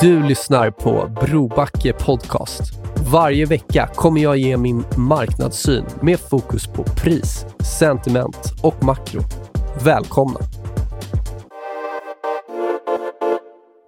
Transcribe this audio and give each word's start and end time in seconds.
Du 0.00 0.22
lyssnar 0.22 0.70
på 0.70 1.10
Brobacke 1.20 1.92
Podcast. 1.92 2.62
Varje 3.12 3.46
vecka 3.46 3.90
kommer 3.94 4.20
jag 4.20 4.36
ge 4.36 4.56
min 4.56 4.84
marknadssyn 4.96 5.84
med 6.02 6.20
fokus 6.20 6.66
på 6.66 6.84
pris, 6.84 7.46
sentiment 7.78 8.36
och 8.62 8.84
makro. 8.84 9.20
Välkomna! 9.84 10.40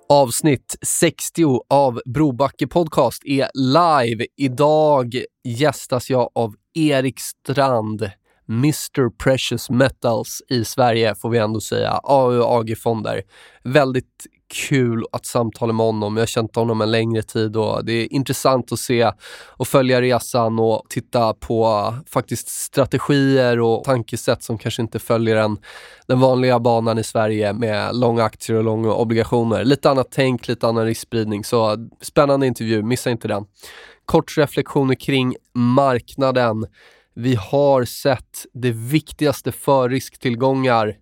Avsnitt 0.09 0.77
60 0.83 1.61
av 1.71 2.01
Brobacke 2.15 2.67
Podcast 2.67 3.23
är 3.25 3.49
live. 3.55 4.27
Idag 4.37 5.15
gästas 5.45 6.11
jag 6.11 6.31
av 6.35 6.55
Erik 6.75 7.21
Strand, 7.21 8.11
Mr 8.49 9.11
Precious 9.25 9.71
Metals 9.71 10.43
i 10.49 10.65
Sverige 10.65 11.15
får 11.15 11.31
vi 11.31 11.39
ändå 11.39 11.61
säga. 11.61 11.91
AU 11.91 12.43
AG-fonder. 12.43 13.23
Väldigt 13.65 14.27
kul 14.49 15.05
att 15.13 15.27
samtala 15.27 15.73
med 15.73 15.87
honom. 15.87 16.17
Jag 16.17 16.23
har 16.23 16.27
känt 16.27 16.57
honom 16.57 16.81
en 16.81 16.91
längre 16.91 17.23
tid 17.23 17.57
och 17.57 17.85
det 17.85 17.93
är 17.93 18.13
intressant 18.13 18.73
att 18.73 18.79
se 18.79 19.13
och 19.47 19.69
följa 19.69 20.01
resan 20.01 20.59
och 20.59 20.83
titta 20.89 21.35
på 21.35 21.65
eh, 21.65 22.11
faktiskt 22.11 22.49
strategier 22.49 23.61
och 23.61 23.85
tankesätt 23.85 24.43
som 24.43 24.59
kanske 24.59 24.83
inte 24.83 24.99
följer 24.99 25.37
den, 25.37 25.59
den 26.07 26.21
vanliga 26.21 26.61
banan 26.61 26.99
i 26.99 27.05
Sverige 27.05 27.53
med 27.53 27.97
långa 27.97 28.25
aktier 28.25 28.57
och 28.57 28.65
långa 28.65 28.95
obligationer. 28.95 29.65
Lite 29.65 29.91
annat 29.91 30.09
tänk, 30.11 30.49
lite 30.49 30.69
annan 30.69 30.85
riskspridning. 30.85 31.45
Så 31.45 31.73
eh, 31.73 31.79
spännande 32.01 32.47
intervju, 32.47 32.83
missa 32.83 33.11
inte 33.11 33.29
den. 33.29 33.45
Kort 34.05 34.39
reflektioner 34.39 34.95
kring 34.95 35.35
marknaden. 35.55 36.67
Vi 37.15 37.35
har 37.35 37.85
sett 37.85 38.47
det 38.53 38.71
viktigaste 38.71 39.53
för 39.53 39.89
risktillgångar 39.89 40.97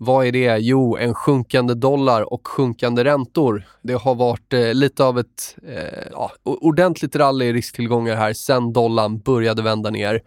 vad 0.00 0.26
är 0.26 0.32
det? 0.32 0.58
Jo, 0.58 0.96
en 0.96 1.14
sjunkande 1.14 1.74
dollar 1.74 2.32
och 2.32 2.48
sjunkande 2.48 3.04
räntor. 3.04 3.64
Det 3.82 3.92
har 3.92 4.14
varit 4.14 4.52
eh, 4.52 4.74
lite 4.74 5.04
av 5.04 5.18
ett 5.18 5.56
eh, 5.68 6.08
ja, 6.12 6.32
ordentligt 6.44 7.16
rally 7.16 7.44
i 7.44 7.52
risktillgångar 7.52 8.16
här 8.16 8.32
sen 8.32 8.72
dollarn 8.72 9.18
började 9.18 9.62
vända 9.62 9.90
ner. 9.90 10.22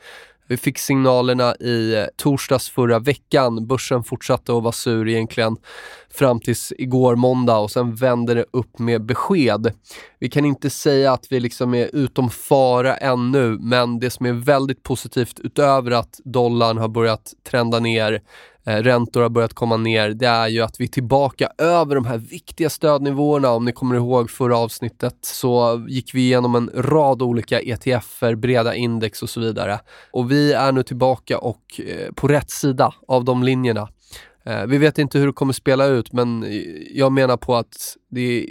Vi 0.47 0.57
fick 0.57 0.77
signalerna 0.77 1.55
i 1.55 1.95
eh, 1.95 2.05
torsdags 2.15 2.69
förra 2.69 2.99
veckan. 2.99 3.67
Börsen 3.67 4.03
fortsatte 4.03 4.57
att 4.57 4.63
vara 4.63 4.71
sur 4.71 5.09
egentligen 5.09 5.57
fram 6.13 6.39
tills 6.39 6.73
igår 6.77 7.15
måndag 7.15 7.57
och 7.57 7.71
sen 7.71 7.95
vänder 7.95 8.35
det 8.35 8.45
upp 8.53 8.79
med 8.79 9.05
besked. 9.05 9.73
Vi 10.19 10.29
kan 10.29 10.45
inte 10.45 10.69
säga 10.69 11.11
att 11.11 11.25
vi 11.29 11.39
liksom 11.39 11.73
är 11.73 11.95
utom 11.95 12.29
fara 12.29 12.97
ännu, 12.97 13.57
men 13.59 13.99
det 13.99 14.09
som 14.09 14.25
är 14.25 14.33
väldigt 14.33 14.83
positivt 14.83 15.39
utöver 15.39 15.91
att 15.91 16.19
dollarn 16.23 16.77
har 16.77 16.87
börjat 16.87 17.33
trenda 17.43 17.79
ner 17.79 18.21
eh, 18.65 18.75
räntor 18.75 19.21
har 19.21 19.29
börjat 19.29 19.53
komma 19.53 19.77
ner, 19.77 20.09
det 20.09 20.27
är 20.27 20.47
ju 20.47 20.61
att 20.61 20.79
vi 20.79 20.83
är 20.83 20.87
tillbaka 20.87 21.49
över 21.57 21.95
de 21.95 22.05
här 22.05 22.17
viktiga 22.17 22.69
stödnivåerna. 22.69 23.51
Om 23.51 23.65
ni 23.65 23.71
kommer 23.71 23.95
ihåg 23.95 24.29
förra 24.29 24.57
avsnittet 24.57 25.17
så 25.21 25.85
gick 25.87 26.15
vi 26.15 26.21
igenom 26.21 26.55
en 26.55 26.69
rad 26.75 27.21
olika 27.21 27.59
ETFer, 27.61 28.35
breda 28.35 28.75
index 28.75 29.23
och 29.23 29.29
så 29.29 29.39
vidare. 29.39 29.79
Och 30.11 30.31
vi 30.31 30.53
är 30.53 30.71
nu 30.71 30.83
tillbaka 30.83 31.37
och 31.37 31.81
eh, 31.87 32.11
på 32.13 32.27
rätt 32.27 32.51
sida 32.51 32.93
av 33.07 33.25
de 33.25 33.43
linjerna. 33.43 33.87
Eh, 34.45 34.65
vi 34.65 34.77
vet 34.77 34.97
inte 34.97 35.19
hur 35.19 35.27
det 35.27 35.33
kommer 35.33 35.53
spela 35.53 35.85
ut, 35.85 36.13
men 36.13 36.45
jag 36.91 37.11
menar 37.11 37.37
på 37.37 37.55
att 37.55 37.97
det 38.09 38.21
är 38.21 38.45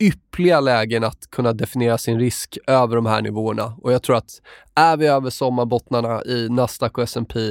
ypperliga 0.00 0.60
lägen 0.60 1.04
att 1.04 1.30
kunna 1.30 1.52
definiera 1.52 1.98
sin 1.98 2.18
risk 2.18 2.58
över 2.66 2.96
de 2.96 3.06
här 3.06 3.22
nivåerna. 3.22 3.76
Och 3.82 3.92
jag 3.92 4.02
tror 4.02 4.16
att 4.16 4.30
är 4.74 4.96
vi 4.96 5.06
över 5.06 5.30
sommarbottnarna 5.30 6.24
i 6.24 6.48
Nasdaq 6.48 6.98
och 6.98 7.04
S&P, 7.04 7.48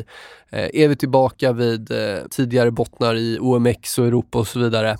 eh, 0.49 0.69
är 0.73 0.87
vi 0.87 0.95
tillbaka 0.95 1.51
vid 1.51 1.91
eh, 1.91 2.17
tidigare 2.29 2.71
bottnar 2.71 3.15
i 3.15 3.37
OMX 3.41 3.97
och 3.97 4.05
Europa 4.05 4.39
och 4.39 4.47
så 4.47 4.59
vidare, 4.59 4.97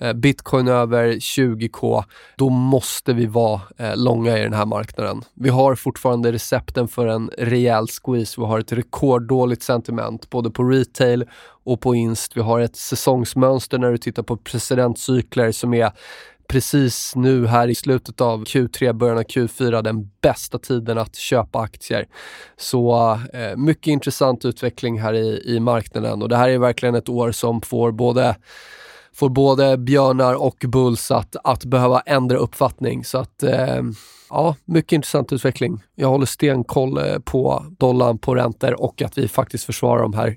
Eh, 0.00 0.12
bitcoin 0.12 0.68
över 0.68 1.12
20k, 1.12 2.04
då 2.36 2.48
måste 2.48 3.12
vi 3.12 3.26
vara 3.26 3.60
eh, 3.76 3.96
långa 3.96 4.38
i 4.38 4.42
den 4.42 4.52
här 4.52 4.66
marknaden. 4.66 5.22
Vi 5.34 5.48
har 5.48 5.74
fortfarande 5.74 6.32
recepten 6.32 6.88
för 6.88 7.06
en 7.06 7.30
rejäl 7.38 7.86
squeeze. 7.88 8.40
Vi 8.40 8.46
har 8.46 8.60
ett 8.60 8.72
rekorddåligt 8.72 9.62
sentiment 9.62 10.30
både 10.30 10.50
på 10.50 10.64
retail 10.64 11.24
och 11.64 11.80
på 11.80 11.94
inst. 11.94 12.36
Vi 12.36 12.40
har 12.40 12.60
ett 12.60 12.76
säsongsmönster 12.76 13.78
när 13.78 13.90
du 13.90 13.98
tittar 13.98 14.22
på 14.22 14.36
presidentcykler 14.36 15.52
som 15.52 15.74
är 15.74 15.92
precis 16.48 17.12
nu 17.16 17.46
här 17.46 17.68
i 17.68 17.74
slutet 17.74 18.20
av 18.20 18.44
Q3, 18.44 18.92
början 18.92 19.18
av 19.18 19.24
Q4 19.24 19.82
den 19.82 20.10
bästa 20.20 20.58
tiden 20.58 20.98
att 20.98 21.16
köpa 21.16 21.58
aktier. 21.60 22.06
Så 22.56 23.12
eh, 23.32 23.56
mycket 23.56 23.86
intressant 23.86 24.44
utveckling 24.44 25.00
här 25.00 25.14
i, 25.14 25.42
i 25.56 25.60
marknaden 25.60 26.22
och 26.22 26.28
det 26.28 26.36
här 26.36 26.48
är 26.48 26.58
verkligen 26.58 26.94
ett 26.94 27.08
år 27.08 27.32
som 27.32 27.60
får 27.60 27.92
både 27.92 28.36
får 29.14 29.28
både 29.28 29.78
björnar 29.78 30.34
och 30.34 30.64
bulls 30.68 31.10
att, 31.10 31.36
att 31.44 31.64
behöva 31.64 32.00
ändra 32.00 32.36
uppfattning. 32.36 33.04
Så 33.04 33.18
att 33.18 33.42
eh, 33.42 33.82
ja, 34.30 34.56
mycket 34.64 34.92
intressant 34.92 35.32
utveckling. 35.32 35.82
Jag 35.94 36.08
håller 36.08 36.26
stenkoll 36.26 36.98
eh, 36.98 37.18
på 37.18 37.64
dollarn, 37.78 38.18
på 38.18 38.34
räntor 38.34 38.80
och 38.82 39.02
att 39.02 39.18
vi 39.18 39.28
faktiskt 39.28 39.64
försvarar 39.64 40.02
de 40.02 40.14
här 40.14 40.36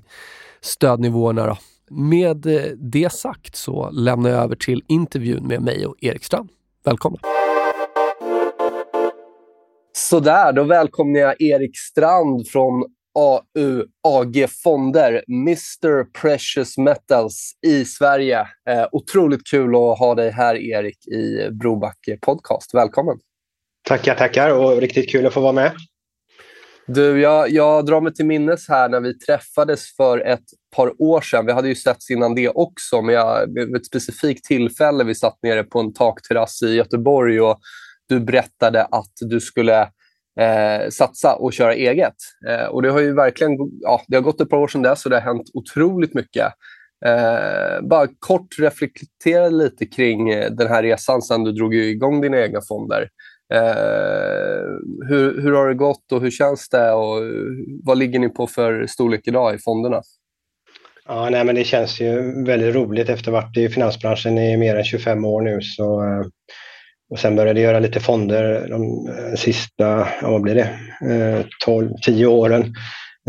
stödnivåerna. 0.60 1.46
Då. 1.46 1.56
Med 1.90 2.46
eh, 2.46 2.62
det 2.76 3.12
sagt 3.12 3.56
så 3.56 3.90
lämnar 3.90 4.30
jag 4.30 4.42
över 4.42 4.56
till 4.56 4.84
intervjun 4.88 5.46
med 5.46 5.62
mig 5.62 5.86
och 5.86 5.94
Erik 6.00 6.24
Strand. 6.24 6.48
Välkomna! 6.84 7.18
Sådär, 9.92 10.52
då 10.52 10.64
välkomnar 10.64 11.20
jag 11.20 11.42
Erik 11.42 11.78
Strand 11.78 12.48
från 12.48 12.84
AU 13.14 13.84
AG 14.08 14.46
Fonder, 14.62 15.24
Mr 15.28 16.04
Precious 16.20 16.78
Metals 16.78 17.52
i 17.66 17.84
Sverige. 17.84 18.40
Eh, 18.68 18.86
otroligt 18.92 19.46
kul 19.50 19.74
att 19.74 19.98
ha 19.98 20.14
dig 20.14 20.30
här 20.30 20.54
Erik 20.54 21.06
i 21.06 21.50
Brobacke 21.50 22.18
Podcast. 22.20 22.74
Välkommen! 22.74 23.18
Tackar, 23.88 24.14
tackar 24.14 24.50
och 24.50 24.80
riktigt 24.80 25.10
kul 25.10 25.26
att 25.26 25.32
få 25.32 25.40
vara 25.40 25.52
med. 25.52 25.72
Du, 26.86 27.20
jag, 27.20 27.50
jag 27.50 27.86
drar 27.86 28.00
mig 28.00 28.14
till 28.14 28.26
minnes 28.26 28.68
här 28.68 28.88
när 28.88 29.00
vi 29.00 29.18
träffades 29.18 29.96
för 29.96 30.18
ett 30.18 30.44
par 30.76 31.02
år 31.02 31.20
sedan. 31.20 31.46
Vi 31.46 31.52
hade 31.52 31.68
ju 31.68 31.74
setts 31.74 32.10
innan 32.10 32.34
det 32.34 32.48
också, 32.48 33.02
men 33.02 33.14
jag, 33.14 33.54
vid 33.54 33.76
ett 33.76 33.86
specifikt 33.86 34.44
tillfälle 34.44 35.04
vi 35.04 35.14
satt 35.14 35.38
nere 35.42 35.64
på 35.64 35.80
en 35.80 35.92
takterrass 35.92 36.62
i 36.62 36.74
Göteborg 36.74 37.40
och 37.40 37.60
du 38.08 38.20
berättade 38.20 38.84
att 38.84 39.12
du 39.20 39.40
skulle 39.40 39.88
eh, 40.40 40.88
satsa 40.90 41.34
och 41.34 41.52
köra 41.52 41.74
eget. 41.74 42.14
Eh, 42.48 42.64
och 42.64 42.82
det 42.82 42.90
har 42.90 43.00
ju 43.00 43.14
verkligen 43.14 43.56
ja, 43.80 44.02
det 44.08 44.16
har 44.16 44.22
gått 44.22 44.40
ett 44.40 44.50
par 44.50 44.56
år 44.56 44.68
sedan 44.68 44.82
dess 44.82 45.04
och 45.04 45.10
det 45.10 45.16
har 45.16 45.34
hänt 45.34 45.50
otroligt 45.54 46.14
mycket. 46.14 46.46
Eh, 47.06 47.82
bara 47.82 48.08
kort 48.18 48.58
reflektera 48.58 49.48
lite 49.48 49.86
kring 49.86 50.30
eh, 50.30 50.50
den 50.50 50.68
här 50.68 50.82
resan 50.82 51.22
sedan 51.22 51.44
du 51.44 51.52
drog 51.52 51.74
igång 51.74 52.20
dina 52.20 52.40
egna 52.40 52.60
fonder. 52.68 53.08
Eh, 53.54 54.62
hur, 55.08 55.42
hur 55.42 55.52
har 55.52 55.68
det 55.68 55.74
gått 55.74 56.12
och 56.12 56.20
hur 56.20 56.30
känns 56.30 56.68
det 56.68 56.92
och 56.92 57.22
vad 57.82 57.98
ligger 57.98 58.18
ni 58.18 58.28
på 58.28 58.46
för 58.46 58.86
storlek 58.86 59.20
idag 59.24 59.54
i 59.54 59.58
fonderna? 59.58 60.02
Ja, 61.08 61.28
nej, 61.30 61.44
men 61.44 61.54
det 61.54 61.64
känns 61.64 62.00
ju 62.00 62.44
väldigt 62.44 62.74
roligt 62.74 63.08
efter 63.08 63.30
att 63.30 63.34
ha 63.34 63.42
varit 63.42 63.56
i 63.56 63.68
finansbranschen 63.68 64.38
i 64.38 64.56
mer 64.56 64.76
än 64.76 64.84
25 64.84 65.24
år 65.24 65.42
nu. 65.42 65.60
Så, 65.60 66.04
eh, 66.04 66.26
och 67.12 67.18
sen 67.18 67.36
började 67.36 67.60
jag 67.60 67.70
göra 67.70 67.80
lite 67.80 68.00
fonder 68.00 68.68
de 68.68 69.08
eh, 69.08 69.34
sista, 69.34 70.08
ja, 70.22 70.30
vad 70.30 70.42
blir 70.42 70.54
det, 70.54 70.70
eh, 71.14 71.46
12, 71.64 71.90
10 72.02 72.26
åren. 72.26 72.74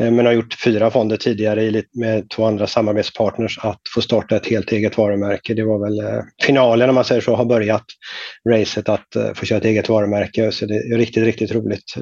Eh, 0.02 0.12
men 0.12 0.26
har 0.26 0.34
gjort 0.34 0.58
fyra 0.64 0.92
fonder 0.92 1.18
tidigare 1.18 1.84
med 1.94 2.30
två 2.30 2.46
andra 2.46 2.68
samarbetspartners 2.68 3.60
att 3.62 3.82
få 3.96 4.02
starta 4.02 4.36
ett 4.36 4.48
helt 4.48 4.72
eget 4.72 4.98
varumärke. 4.98 5.54
Det 5.54 5.64
var 5.64 5.80
väl 5.80 6.24
finalen 6.46 6.90
om 6.90 6.96
man 6.96 7.06
säger 7.06 7.22
så, 7.22 7.36
har 7.36 7.46
börjat 7.46 7.86
racet 8.50 8.90
att 8.90 9.08
få 9.36 9.46
köra 9.46 9.58
ett 9.58 9.66
eget 9.66 9.90
varumärke. 9.90 10.52
Så 10.52 10.66
det 10.66 10.76
är 10.76 10.98
riktigt, 10.98 11.24
riktigt 11.24 11.52
roligt. 11.52 11.94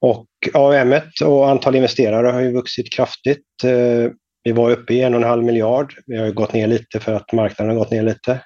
Och 0.00 0.26
AUM 0.54 0.94
och 1.24 1.50
antal 1.50 1.74
investerare 1.74 2.26
har 2.26 2.40
ju 2.40 2.52
vuxit 2.52 2.92
kraftigt. 2.92 3.44
Vi 4.44 4.52
var 4.52 4.70
uppe 4.70 4.94
i 4.94 5.02
en 5.02 5.14
och 5.14 5.20
en 5.20 5.28
halv 5.28 5.44
miljard. 5.44 5.94
Vi 6.06 6.16
har 6.16 6.30
gått 6.30 6.52
ner 6.52 6.66
lite 6.66 7.00
för 7.00 7.14
att 7.14 7.32
marknaden 7.32 7.76
har 7.76 7.84
gått 7.84 7.90
ner 7.90 8.02
lite. 8.02 8.40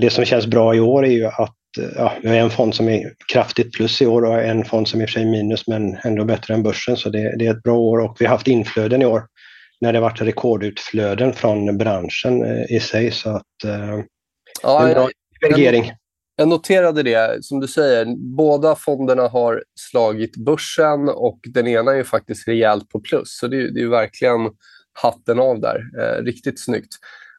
Det 0.00 0.12
som 0.12 0.24
känns 0.24 0.46
bra 0.46 0.74
i 0.74 0.80
år 0.80 1.06
är 1.06 1.10
ju 1.10 1.26
att 1.26 1.56
ja, 1.96 2.12
vi 2.22 2.28
har 2.28 2.36
en 2.36 2.50
fond 2.50 2.74
som 2.74 2.88
är 2.88 3.12
kraftigt 3.32 3.72
plus 3.72 4.02
i 4.02 4.06
år 4.06 4.24
och 4.24 4.42
en 4.42 4.64
fond 4.64 4.88
som 4.88 5.00
är 5.00 5.04
i 5.04 5.06
och 5.06 5.10
för 5.10 5.12
sig 5.12 5.24
minus 5.24 5.66
men 5.66 5.96
ändå 6.04 6.24
bättre 6.24 6.54
än 6.54 6.62
börsen. 6.62 6.96
Så 6.96 7.08
det, 7.08 7.36
det 7.38 7.46
är 7.46 7.50
ett 7.50 7.62
bra 7.62 7.76
år 7.76 7.98
och 7.98 8.16
vi 8.18 8.24
har 8.24 8.32
haft 8.32 8.48
inflöden 8.48 9.02
i 9.02 9.06
år 9.06 9.22
när 9.80 9.92
det 9.92 10.00
varit 10.00 10.22
rekordutflöden 10.22 11.32
från 11.32 11.78
branschen 11.78 12.64
i 12.68 12.80
sig. 12.80 13.10
Så 13.10 13.30
att, 13.30 13.64
eh, 13.64 14.00
ja, 14.62 14.88
en 14.88 14.94
bra 14.94 15.10
jag, 15.40 15.96
jag 16.36 16.48
noterade 16.48 17.02
det, 17.02 17.44
som 17.44 17.60
du 17.60 17.68
säger, 17.68 18.06
båda 18.36 18.74
fonderna 18.74 19.28
har 19.28 19.64
slagit 19.74 20.36
börsen 20.36 21.08
och 21.08 21.40
den 21.42 21.68
ena 21.68 21.94
är 21.94 22.04
faktiskt 22.04 22.48
rejält 22.48 22.88
på 22.88 23.00
plus. 23.00 23.38
Så 23.38 23.48
det, 23.48 23.74
det 23.74 23.82
är 23.82 23.88
verkligen 23.88 24.50
hatten 24.92 25.40
av 25.40 25.60
där. 25.60 25.80
Eh, 26.00 26.24
riktigt 26.24 26.60
snyggt. 26.60 26.92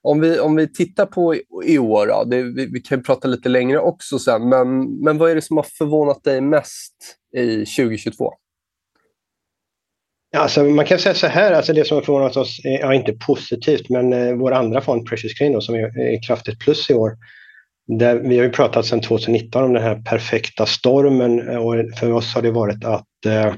Om 0.03 0.19
vi, 0.19 0.39
om 0.39 0.55
vi 0.55 0.73
tittar 0.73 1.05
på 1.05 1.35
i, 1.65 1.77
år, 1.77 2.07
då, 2.07 2.23
det, 2.23 2.43
vi, 2.43 2.65
vi, 2.65 2.81
kan 2.81 3.03
prata 3.03 3.27
lite 3.27 3.49
längre 3.49 3.79
också 3.79 4.19
sen, 4.19 4.49
men, 4.49 4.99
men 4.99 5.17
vad 5.17 5.31
är 5.31 5.35
det 5.35 5.41
som 5.41 5.57
har 5.57 5.65
förvånat 5.77 6.23
dig 6.23 6.41
mest 6.41 6.93
i 7.37 7.65
2022? 7.65 8.33
Alltså, 10.35 10.63
man 10.63 10.85
kan 10.85 10.99
säga 10.99 11.15
så 11.15 11.27
här, 11.27 11.51
alltså 11.51 11.73
det 11.73 11.87
som 11.87 11.95
har 11.95 12.01
förvånat 12.01 12.37
oss 12.37 12.65
är 12.65 12.79
ja, 12.79 12.93
inte 12.93 13.13
positivt, 13.13 13.89
men 13.89 14.13
eh, 14.13 14.33
vår 14.33 14.51
andra 14.51 14.81
fond, 14.81 15.07
Precious 15.07 15.33
Green, 15.33 15.53
då, 15.53 15.61
som 15.61 15.75
är, 15.75 15.99
är 15.99 16.23
kraftigt 16.23 16.59
plus 16.59 16.89
i 16.89 16.93
år, 16.93 17.11
där, 17.87 18.15
vi 18.15 18.37
har 18.37 18.45
ju 18.45 18.51
pratat 18.51 18.85
sedan 18.85 19.01
2019 19.01 19.63
om 19.63 19.73
den 19.73 19.83
här 19.83 19.95
perfekta 19.95 20.65
stormen 20.65 21.49
eh, 21.49 21.57
och 21.57 21.75
för 21.99 22.11
oss 22.11 22.35
har 22.35 22.41
det 22.41 22.51
varit 22.51 22.85
att 22.85 23.25
eh, 23.25 23.53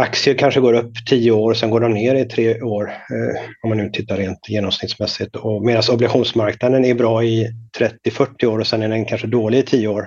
aktier 0.00 0.34
kanske 0.34 0.60
går 0.60 0.74
upp 0.74 0.92
10 1.08 1.30
år, 1.30 1.54
sen 1.54 1.70
går 1.70 1.80
de 1.80 1.92
ner 1.94 2.14
i 2.14 2.24
tre 2.24 2.62
år, 2.62 2.84
eh, 2.84 3.40
om 3.62 3.68
man 3.68 3.78
nu 3.78 3.90
tittar 3.90 4.16
rent 4.16 4.48
genomsnittsmässigt. 4.48 5.36
Medan 5.62 5.82
obligationsmarknaden 5.92 6.84
är 6.84 6.94
bra 6.94 7.24
i 7.24 7.48
30-40 7.78 8.46
år 8.46 8.58
och 8.58 8.66
sen 8.66 8.82
är 8.82 8.88
den 8.88 9.04
kanske 9.04 9.26
dålig 9.26 9.58
i 9.58 9.62
10 9.62 9.88
år, 9.88 10.02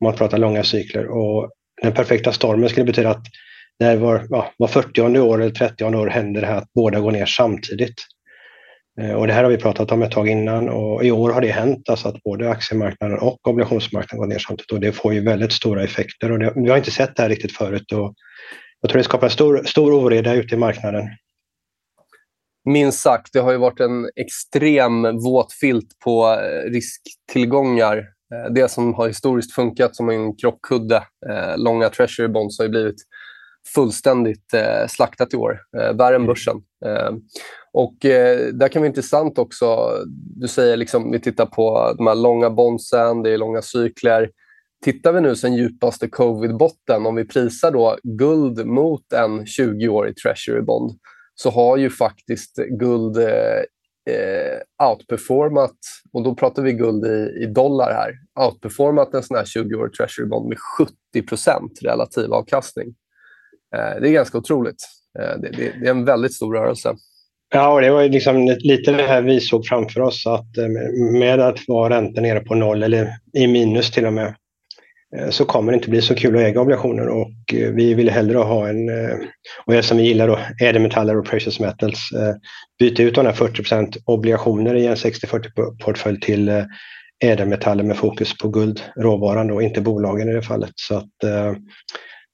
om 0.00 0.04
man 0.04 0.14
pratar 0.14 0.38
långa 0.38 0.62
cykler. 0.64 1.06
Och 1.06 1.50
den 1.82 1.92
perfekta 1.92 2.32
stormen 2.32 2.68
skulle 2.68 2.86
betyda 2.86 3.10
att 3.10 3.24
när 3.80 3.96
var, 3.96 4.26
ja, 4.30 4.52
var 4.56 4.68
40 4.68 5.18
år 5.18 5.42
eller 5.42 5.50
30 5.50 5.84
år 5.84 6.06
händer 6.06 6.40
det 6.40 6.46
här 6.46 6.56
att 6.56 6.72
båda 6.74 7.00
går 7.00 7.12
ner 7.12 7.26
samtidigt. 7.26 7.94
Eh, 9.00 9.12
och 9.12 9.26
det 9.26 9.32
här 9.32 9.42
har 9.42 9.50
vi 9.50 9.56
pratat 9.56 9.92
om 9.92 10.02
ett 10.02 10.10
tag 10.10 10.28
innan 10.28 10.68
och 10.68 11.04
i 11.04 11.10
år 11.10 11.30
har 11.30 11.40
det 11.40 11.50
hänt 11.50 11.88
alltså 11.88 12.08
att 12.08 12.22
både 12.22 12.50
aktiemarknaden 12.50 13.18
och 13.18 13.48
obligationsmarknaden 13.48 14.18
går 14.18 14.34
ner 14.34 14.38
samtidigt 14.38 14.72
och 14.72 14.80
det 14.80 14.92
får 14.92 15.14
ju 15.14 15.20
väldigt 15.20 15.52
stora 15.52 15.84
effekter 15.84 16.32
och 16.32 16.38
det, 16.38 16.52
vi 16.56 16.70
har 16.70 16.76
inte 16.76 16.90
sett 16.90 17.16
det 17.16 17.22
här 17.22 17.28
riktigt 17.28 17.56
förut 17.56 17.92
och 17.92 18.14
jag 18.80 18.90
tror 18.90 18.98
det 18.98 19.04
skapar 19.04 19.28
stor, 19.28 19.64
stor 19.64 19.92
oreda 19.92 20.34
ute 20.34 20.54
i 20.54 20.58
marknaden. 20.58 21.08
Minst 22.64 23.00
sagt, 23.00 23.32
det 23.32 23.40
har 23.40 23.52
ju 23.52 23.58
varit 23.58 23.80
en 23.80 24.10
extrem 24.16 25.02
våt 25.18 25.52
filt 25.52 25.98
på 26.04 26.32
eh, 26.32 26.70
risktillgångar. 26.70 27.96
Eh, 28.34 28.52
det 28.52 28.70
som 28.70 28.94
har 28.94 29.08
historiskt 29.08 29.54
funkat 29.54 29.96
som 29.96 30.08
en 30.08 30.36
krockkudde, 30.36 31.02
långa 31.56 31.88
treasury 31.88 32.28
bonds, 32.28 32.58
har 32.58 32.68
blivit 32.68 33.02
fullständigt 33.74 34.54
slaktat 34.88 35.34
i 35.34 35.36
år. 35.36 35.60
Värre 35.72 36.16
än 36.16 36.26
börsen. 36.26 36.56
Och 37.72 38.04
eh, 38.04 38.48
där 38.52 38.68
kan 38.68 38.82
vara 38.82 38.88
intressant 38.88 39.38
också, 39.38 39.90
du 40.36 40.48
säger 40.48 40.76
liksom, 40.76 41.10
vi 41.10 41.20
tittar 41.20 41.46
på 41.46 41.94
de 41.96 42.06
här 42.06 42.14
långa 42.14 42.50
bondsen, 42.50 43.22
det 43.22 43.30
är 43.30 43.38
långa 43.38 43.62
cykler. 43.62 44.30
Tittar 44.84 45.12
vi 45.12 45.20
nu 45.20 45.36
sen 45.36 45.54
djupaste 45.54 46.08
covid-botten, 46.08 47.06
om 47.06 47.14
vi 47.14 47.24
prisar 47.24 47.70
då 47.70 47.98
guld 48.02 48.66
mot 48.66 49.12
en 49.12 49.44
20-årig 49.44 50.16
treasury 50.16 50.62
bond, 50.62 50.98
så 51.34 51.50
har 51.50 51.76
ju 51.76 51.90
faktiskt 51.90 52.56
guld 52.56 53.16
eh, 53.16 53.62
eh, 54.14 54.88
outperformat, 54.90 55.76
och 56.12 56.22
då 56.22 56.34
pratar 56.34 56.62
vi 56.62 56.72
guld 56.72 57.06
i, 57.06 57.42
i 57.42 57.46
dollar 57.46 57.92
här, 57.92 58.12
outperformat 58.46 59.14
en 59.14 59.22
sån 59.22 59.36
här 59.36 59.44
20-årig 59.44 59.92
treasury 59.92 60.28
bond 60.28 60.48
med 60.48 60.58
70 60.58 60.92
relativ 61.82 62.32
avkastning. 62.32 62.94
Eh, 63.76 64.00
det 64.00 64.08
är 64.08 64.12
ganska 64.12 64.38
otroligt. 64.38 64.84
Eh, 65.18 65.40
det, 65.40 65.50
det, 65.50 65.72
det 65.80 65.86
är 65.86 65.90
en 65.90 66.04
väldigt 66.04 66.34
stor 66.34 66.54
rörelse. 66.54 66.94
Ja, 67.54 67.72
och 67.72 67.80
det 67.80 67.90
var 67.90 68.08
liksom 68.08 68.56
lite 68.58 68.92
det 68.92 69.02
här 69.02 69.22
vi 69.22 69.40
såg 69.40 69.66
framför 69.66 70.00
oss 70.00 70.26
att 70.26 70.58
eh, 70.58 70.68
med 71.12 71.40
att 71.40 71.58
vara 71.68 71.96
räntan 71.96 72.22
nere 72.22 72.40
på 72.40 72.54
noll 72.54 72.82
eller 72.82 73.08
i 73.32 73.46
minus 73.46 73.90
till 73.90 74.06
och 74.06 74.12
med 74.12 74.34
Eh, 75.16 75.30
så 75.30 75.44
kommer 75.44 75.72
det 75.72 75.76
inte 75.76 75.90
bli 75.90 76.02
så 76.02 76.14
kul 76.14 76.36
att 76.36 76.42
äga 76.42 76.60
obligationer 76.60 77.08
och 77.08 77.54
eh, 77.54 77.70
vi 77.70 77.94
vill 77.94 78.10
hellre 78.10 78.38
ha 78.38 78.68
en, 78.68 78.88
eh, 78.88 79.16
och 79.66 79.74
eftersom 79.74 79.98
vi 79.98 80.04
gillar 80.04 80.28
då, 80.28 80.38
ädelmetaller 80.62 81.18
och 81.18 81.26
precious 81.26 81.60
metals, 81.60 81.98
byta 82.78 83.02
ut 83.02 83.14
de 83.14 83.26
här 83.26 83.32
40% 83.32 83.96
obligationer 84.04 84.74
i 84.74 84.86
en 84.86 84.94
60-40 84.94 85.78
portfölj 85.84 86.20
till 86.20 86.64
ädelmetaller 87.24 87.84
med 87.84 87.96
fokus 87.96 88.38
på 88.38 88.48
guld, 88.48 88.82
råvaran 88.96 89.48
då, 89.48 89.62
inte 89.62 89.80
bolagen 89.80 90.28
i 90.28 90.32
det 90.32 90.42
fallet. 90.42 90.72
Så 90.74 90.96
att 90.96 91.10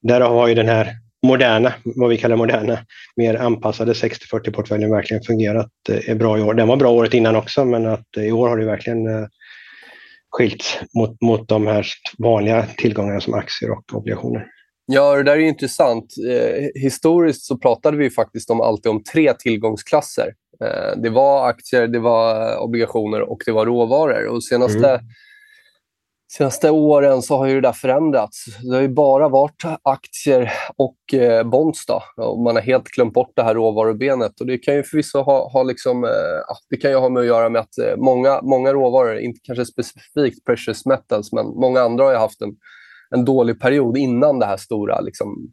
där 0.01 0.21
har 0.21 0.47
ju 0.47 0.55
den 0.55 0.67
här 0.67 0.93
moderna, 1.25 1.73
vad 1.83 2.09
vi 2.09 2.17
kallar 2.17 2.35
moderna, 2.35 2.79
mer 3.15 3.35
anpassade 3.35 3.93
60-40-portföljen 3.93 4.91
verkligen 4.91 5.23
fungerat 5.23 5.71
är 5.89 6.09
eh, 6.09 6.15
bra 6.15 6.37
i 6.37 6.41
år. 6.41 6.53
Den 6.53 6.67
var 6.67 6.75
bra 6.75 6.91
året 6.91 7.13
innan 7.13 7.35
också, 7.35 7.65
men 7.65 7.85
att 7.85 8.17
i 8.17 8.31
år 8.31 8.49
har 8.49 8.57
det 8.57 8.65
verkligen 8.65 9.27
skilt 10.31 10.79
mot, 10.97 11.21
mot 11.21 11.47
de 11.47 11.67
här 11.67 11.87
vanliga 12.17 12.65
tillgångarna 12.77 13.21
som 13.21 13.33
aktier 13.33 13.71
och 13.71 13.93
obligationer. 13.93 14.45
Ja, 14.85 15.15
det 15.15 15.23
där 15.23 15.35
är 15.35 15.39
intressant. 15.39 16.13
Eh, 16.29 16.81
historiskt 16.81 17.45
så 17.45 17.57
pratade 17.57 17.97
vi 17.97 18.09
faktiskt 18.09 18.49
om, 18.49 18.61
alltid 18.61 18.91
om 18.91 19.03
tre 19.03 19.33
tillgångsklasser. 19.33 20.33
Eh, 20.63 21.01
det 21.01 21.09
var 21.09 21.47
aktier, 21.47 21.87
det 21.87 21.99
var 21.99 22.57
obligationer 22.57 23.21
och 23.21 23.41
det 23.45 23.51
var 23.51 23.65
råvaror. 23.65 24.27
Och 24.27 24.43
senaste 24.43 24.89
mm 24.89 25.01
senaste 26.31 26.69
åren 26.69 27.21
så 27.21 27.37
har 27.37 27.47
ju 27.47 27.55
det 27.55 27.67
där 27.67 27.73
förändrats. 27.73 28.45
Det 28.61 28.75
har 28.75 28.81
ju 28.81 28.87
bara 28.87 29.29
varit 29.29 29.63
aktier 29.83 30.51
och 30.75 31.13
eh, 31.13 31.43
bonds. 31.43 31.85
Då. 31.85 32.03
Och 32.17 32.39
man 32.39 32.55
har 32.55 32.61
helt 32.61 32.87
glömt 32.87 33.13
bort 33.13 33.31
det 33.35 33.43
här 33.43 33.53
råvarubenet. 33.53 34.39
Och 34.39 34.47
det 34.47 34.57
kan 34.57 34.75
ju 34.75 34.83
förvisso 34.83 35.21
ha, 35.21 35.49
ha, 35.49 35.63
liksom, 35.63 36.03
eh, 36.03 36.09
det 36.69 36.77
kan 36.77 36.91
ju 36.91 36.97
ha 36.97 37.09
med 37.09 37.21
att 37.21 37.27
göra 37.27 37.49
med 37.49 37.61
att 37.61 37.77
eh, 37.77 37.97
många, 37.97 38.41
många 38.41 38.73
råvaror, 38.73 39.17
inte 39.17 39.39
kanske 39.43 39.65
specifikt 39.65 40.45
precious 40.45 40.85
metals, 40.85 41.31
men 41.31 41.45
många 41.45 41.81
andra 41.81 42.03
har 42.03 42.15
haft 42.15 42.41
en, 42.41 42.55
en 43.15 43.25
dålig 43.25 43.59
period 43.59 43.97
innan 43.97 44.39
det 44.39 44.45
här 44.45 44.57
stora 44.57 45.01
liksom, 45.01 45.51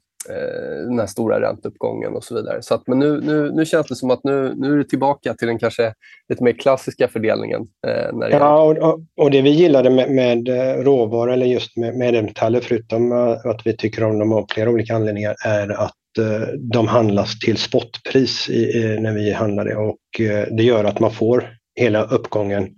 den 0.89 0.99
här 0.99 1.07
stora 1.07 1.41
ränteuppgången 1.41 2.17
och 2.17 2.25
så 2.25 2.35
vidare. 2.35 2.63
Så 2.63 2.75
att, 2.75 2.87
men 2.87 2.99
nu, 2.99 3.21
nu, 3.21 3.51
nu 3.51 3.65
känns 3.65 3.87
det 3.87 3.97
som 3.97 4.11
att 4.11 4.25
nu, 4.25 4.55
nu 4.57 4.73
är 4.73 4.79
det 4.79 4.85
tillbaka 4.85 5.35
till 5.35 5.49
den 5.49 5.59
kanske 5.59 5.95
lite 6.29 6.45
mer 6.45 6.53
klassiska 6.53 7.09
fördelningen. 7.09 7.61
Eh, 7.87 8.17
när 8.17 8.31
det 8.31 8.37
ja, 8.37 8.63
och, 8.63 9.01
och, 9.17 9.31
det 9.31 9.43
vi 9.43 9.51
gillade 9.51 9.91
med, 9.91 10.11
med 10.11 10.49
eh, 10.49 10.83
råvaror 10.83 11.33
eller 11.33 11.47
just 11.47 11.77
med, 11.77 11.97
med 11.97 12.25
metaller, 12.25 12.61
förutom 12.61 13.13
eh, 13.13 13.51
att 13.51 13.61
vi 13.65 13.77
tycker 13.77 14.05
om 14.05 14.19
dem 14.19 14.33
av 14.33 14.47
flera 14.51 14.71
olika 14.71 14.95
anledningar, 14.95 15.35
är 15.45 15.69
att 15.69 16.19
eh, 16.19 16.49
de 16.59 16.89
handlas 16.89 17.39
till 17.39 17.57
spotpris 17.57 18.49
i, 18.49 18.79
i, 18.79 19.01
när 19.01 19.13
vi 19.13 19.33
handlar 19.33 19.65
det 19.65 19.77
och 19.77 20.21
eh, 20.21 20.47
det 20.57 20.63
gör 20.63 20.85
att 20.85 21.01
man 21.01 21.13
får 21.13 21.49
hela 21.81 22.05
uppgången 22.05 22.65
Eh, 22.65 22.71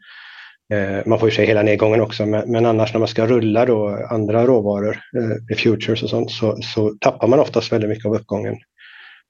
man 1.06 1.18
får 1.18 1.28
ju 1.28 1.35
se 1.35 1.44
hela 1.44 1.62
nedgången 1.62 2.00
också, 2.00 2.26
men, 2.26 2.66
annars 2.66 2.92
när 2.92 2.99
man 2.99 3.08
ska 3.08 3.26
rulla 3.26 3.66
då 3.66 4.06
andra 4.11 4.46
råvaror, 4.46 4.99
eh, 5.16 5.56
futures 5.56 6.02
och 6.02 6.11
sånt, 6.11 6.30
så, 6.30 6.56
så, 6.62 6.94
tappar 7.00 7.28
man 7.28 7.38
oftast 7.38 7.73
väldigt 7.73 7.90
mycket 7.90 8.06
av 8.06 8.14
uppgången. 8.14 8.56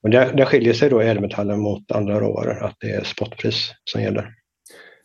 Och 0.03 0.09
där, 0.09 0.33
där 0.33 0.45
skiljer 0.45 0.73
sig 0.73 0.89
då 0.89 0.99
ädelmetallen 0.99 1.59
mot 1.59 1.91
andra 1.91 2.19
råvaror, 2.19 2.63
att 2.63 2.75
det 2.79 2.91
är 2.91 3.03
spotpris 3.03 3.71
som 3.83 4.01
gäller. 4.01 4.29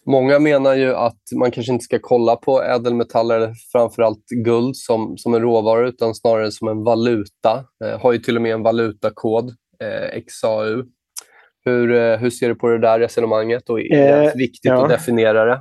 Många 0.06 0.38
menar 0.38 0.74
ju 0.74 0.94
att 0.94 1.20
man 1.34 1.50
kanske 1.50 1.72
inte 1.72 1.84
ska 1.84 1.98
kolla 2.02 2.36
på 2.36 2.62
ädelmetaller, 2.62 3.52
framförallt 3.72 4.24
guld, 4.44 4.76
som, 4.76 5.18
som 5.18 5.34
en 5.34 5.40
råvara 5.40 5.88
utan 5.88 6.14
snarare 6.14 6.50
som 6.50 6.68
en 6.68 6.84
valuta. 6.84 7.64
Eh, 7.84 8.00
har 8.00 8.12
ju 8.12 8.18
till 8.18 8.36
och 8.36 8.42
med 8.42 8.52
en 8.52 8.62
valutakod, 8.62 9.48
eh, 9.82 10.22
XAU. 10.26 10.84
Hur, 11.64 11.94
eh, 11.94 12.18
hur 12.18 12.30
ser 12.30 12.48
du 12.48 12.54
på 12.54 12.68
det 12.68 12.78
där 12.78 12.98
resonemanget 12.98 13.70
och 13.70 13.80
är 13.80 13.88
det 13.88 14.24
eh, 14.24 14.36
viktigt 14.36 14.60
ja. 14.64 14.82
att 14.82 14.88
definiera 14.88 15.44
det? 15.44 15.60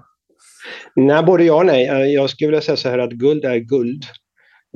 Nej, 0.95 1.23
både 1.23 1.43
ja 1.43 1.55
och 1.55 1.65
nej. 1.65 1.87
Eh, 1.87 2.05
jag 2.05 2.29
skulle 2.29 2.47
vilja 2.47 2.61
säga 2.61 2.75
så 2.75 2.89
här 2.89 2.99
att 2.99 3.11
guld 3.11 3.45
är 3.45 3.57
guld. 3.57 4.03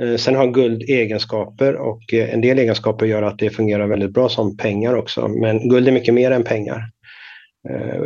Eh, 0.01 0.15
sen 0.15 0.35
har 0.35 0.47
guld 0.47 0.81
egenskaper 0.81 1.75
och 1.75 2.13
eh, 2.13 2.33
en 2.33 2.41
del 2.41 2.59
egenskaper 2.59 3.05
gör 3.05 3.23
att 3.23 3.39
det 3.39 3.49
fungerar 3.49 3.87
väldigt 3.87 4.13
bra 4.13 4.29
som 4.29 4.57
pengar 4.57 4.93
också. 4.95 5.27
Men 5.27 5.69
guld 5.69 5.87
är 5.87 5.91
mycket 5.91 6.13
mer 6.13 6.31
än 6.31 6.43
pengar. 6.43 6.81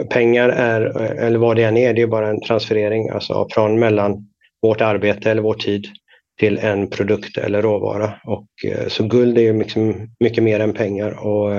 Pengar 0.09 0.49
är, 0.49 0.81
eller 1.19 1.39
vad 1.39 1.55
det 1.55 1.63
än 1.63 1.77
är, 1.77 1.93
det 1.93 2.01
är 2.01 2.07
bara 2.07 2.29
en 2.29 2.41
transferering 2.41 3.09
alltså 3.09 3.47
från 3.51 3.79
mellan 3.79 4.27
vårt 4.61 4.81
arbete 4.81 5.31
eller 5.31 5.41
vår 5.41 5.53
tid 5.53 5.87
till 6.39 6.57
en 6.57 6.89
produkt 6.89 7.37
eller 7.37 7.61
råvara. 7.61 8.13
Och, 8.23 8.47
så 8.87 9.07
guld 9.07 9.37
är 9.37 9.41
ju 9.41 9.59
liksom 9.59 10.07
mycket 10.19 10.43
mer 10.43 10.59
än 10.59 10.73
pengar. 10.73 11.11
Och, 11.27 11.51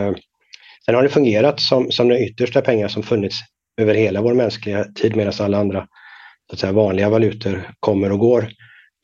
sen 0.86 0.94
har 0.94 1.02
det 1.02 1.08
fungerat 1.08 1.60
som, 1.60 1.90
som 1.90 2.08
den 2.08 2.18
yttersta 2.18 2.60
pengar 2.60 2.88
som 2.88 3.02
funnits 3.02 3.36
över 3.80 3.94
hela 3.94 4.22
vår 4.22 4.34
mänskliga 4.34 4.84
tid 4.84 5.16
medan 5.16 5.32
alla 5.40 5.58
andra 5.58 5.86
så 6.50 6.54
att 6.54 6.60
säga, 6.60 6.72
vanliga 6.72 7.10
valutor 7.10 7.70
kommer 7.80 8.12
och 8.12 8.18
går 8.18 8.48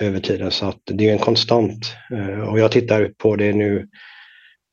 över 0.02 0.20
tiden. 0.20 0.50
Så 0.50 0.66
att 0.66 0.80
det 0.84 1.08
är 1.08 1.12
en 1.12 1.18
konstant. 1.18 1.94
Eh, 2.12 2.40
och 2.40 2.58
jag 2.58 2.72
tittar 2.72 3.10
på 3.18 3.36
det 3.36 3.52
nu 3.52 3.88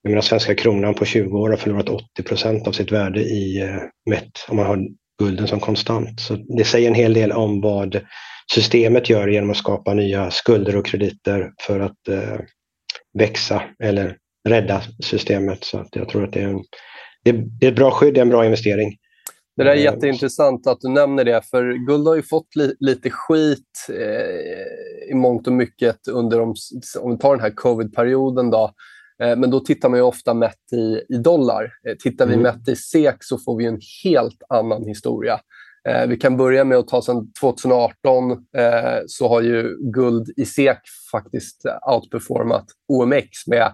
jag 0.03 0.09
menar, 0.09 0.21
svenska 0.21 0.55
kronan 0.55 0.93
på 0.93 1.05
20 1.05 1.39
år 1.39 1.49
har 1.49 1.57
förlorat 1.57 1.89
80 1.89 2.23
procent 2.23 2.67
av 2.67 2.71
sitt 2.71 2.91
värde 2.91 3.21
i 3.21 3.61
eh, 3.61 3.81
mätt 4.09 4.45
om 4.47 4.57
man 4.57 4.65
har 4.65 4.87
gulden 5.19 5.47
som 5.47 5.59
konstant. 5.59 6.19
Så 6.19 6.35
det 6.57 6.63
säger 6.63 6.87
en 6.87 6.95
hel 6.95 7.13
del 7.13 7.31
om 7.31 7.61
vad 7.61 8.01
systemet 8.53 9.09
gör 9.09 9.27
genom 9.27 9.49
att 9.49 9.57
skapa 9.57 9.93
nya 9.93 10.31
skulder 10.31 10.75
och 10.75 10.85
krediter 10.85 11.51
för 11.61 11.79
att 11.79 12.07
eh, 12.07 12.39
växa 13.19 13.63
eller 13.83 14.17
rädda 14.49 14.81
systemet. 15.03 15.63
Så 15.63 15.77
att 15.77 15.95
jag 15.95 16.09
tror 16.09 16.23
att 16.23 16.33
det 16.33 16.41
är, 16.41 16.47
en, 16.47 16.63
det 17.23 17.31
det 17.31 17.65
är 17.65 17.71
ett 17.71 17.75
bra 17.75 17.91
skydd, 17.91 18.13
det 18.13 18.19
är 18.19 18.21
en 18.25 18.29
bra 18.29 18.45
investering. 18.45 18.97
Det 19.55 19.63
där 19.63 19.71
är 19.71 19.75
eh, 19.75 19.83
jätteintressant 19.83 20.67
att 20.67 20.81
du 20.81 20.89
nämner 20.89 21.25
det, 21.25 21.41
för 21.41 21.87
guld 21.87 22.07
har 22.07 22.15
ju 22.15 22.23
fått 22.23 22.55
li 22.55 22.75
lite 22.79 23.09
skit 23.09 23.87
eh, 23.89 25.11
i 25.11 25.13
mångt 25.13 25.47
och 25.47 25.53
mycket 25.53 26.07
under, 26.07 26.39
de, 26.39 26.55
om 26.99 27.11
vi 27.11 27.17
tar 27.17 27.31
den 27.31 27.43
här 27.43 27.55
covid-perioden. 27.55 28.49
då, 28.49 28.71
Eh, 29.23 29.35
men 29.37 29.51
då 29.51 29.59
tittar 29.59 29.89
man 29.89 29.99
ju 29.99 30.03
ofta 30.03 30.33
mätt 30.33 30.73
i, 30.73 31.15
i 31.15 31.17
dollar. 31.17 31.71
Eh, 31.87 31.95
tittar 31.95 32.25
vi 32.25 32.33
mm. 32.33 32.43
mätt 32.43 32.67
i 32.67 32.75
SEK 32.75 33.15
så 33.19 33.37
får 33.37 33.57
vi 33.57 33.65
en 33.65 33.79
helt 34.03 34.43
annan 34.49 34.85
historia. 34.87 35.39
Eh, 35.89 36.07
vi 36.07 36.17
kan 36.17 36.37
börja 36.37 36.63
med 36.63 36.77
att 36.77 36.87
ta 36.87 37.01
sedan 37.01 37.31
2018 37.41 38.45
så 39.07 39.27
har 39.27 39.41
ju 39.41 39.77
guld 39.93 40.33
i 40.37 40.45
SEK 40.45 40.79
faktiskt 41.11 41.61
outperformat 41.93 42.65
OMX 42.87 43.47
med 43.47 43.71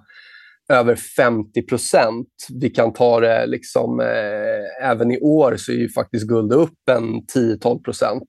över 0.73 0.95
50 0.95 1.61
procent. 1.61 2.27
Vi 2.61 2.69
kan 2.69 2.93
ta 2.93 3.19
det 3.19 3.45
liksom, 3.45 3.99
eh, 3.99 4.89
även 4.89 5.11
i 5.11 5.19
år 5.19 5.55
så 5.57 5.71
är 5.71 5.75
ju 5.75 5.89
faktiskt 5.89 6.27
guld 6.27 6.53
upp 6.53 6.89
en 6.91 7.21
10-12 7.35 7.83
procent 7.83 8.27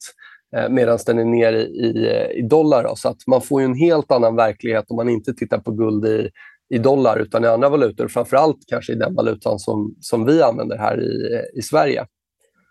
eh, 0.57 0.69
medan 0.69 0.99
den 1.07 1.19
är 1.19 1.25
nere 1.25 1.63
i, 1.63 2.07
eh, 2.07 2.39
i, 2.39 2.43
dollar. 2.43 2.85
Då. 2.85 2.97
Så 2.97 3.09
att 3.09 3.27
man 3.27 3.43
får 3.43 3.61
en 3.61 3.75
helt 3.75 4.13
annan 4.13 4.37
verklighet 4.37 4.85
om 4.89 4.97
man 4.97 5.09
inte 5.09 5.35
tittar 5.35 5.59
på 5.59 5.73
guld 5.73 6.05
i, 6.05 6.31
i 6.75 6.79
dollar 6.79 7.19
utan 7.19 7.45
i 7.45 7.47
andra 7.47 7.69
valutor. 7.69 8.09
Framförallt 8.09 8.59
kanske 8.67 8.93
i 8.93 8.97
den 8.97 9.15
valutan 9.15 9.59
som, 9.59 9.95
som 10.01 10.27
vi 10.27 10.43
använder 10.43 10.79
här 10.79 11.01
i, 11.01 11.35
eh, 11.35 11.59
i 11.59 11.63
Sverige. 11.63 12.07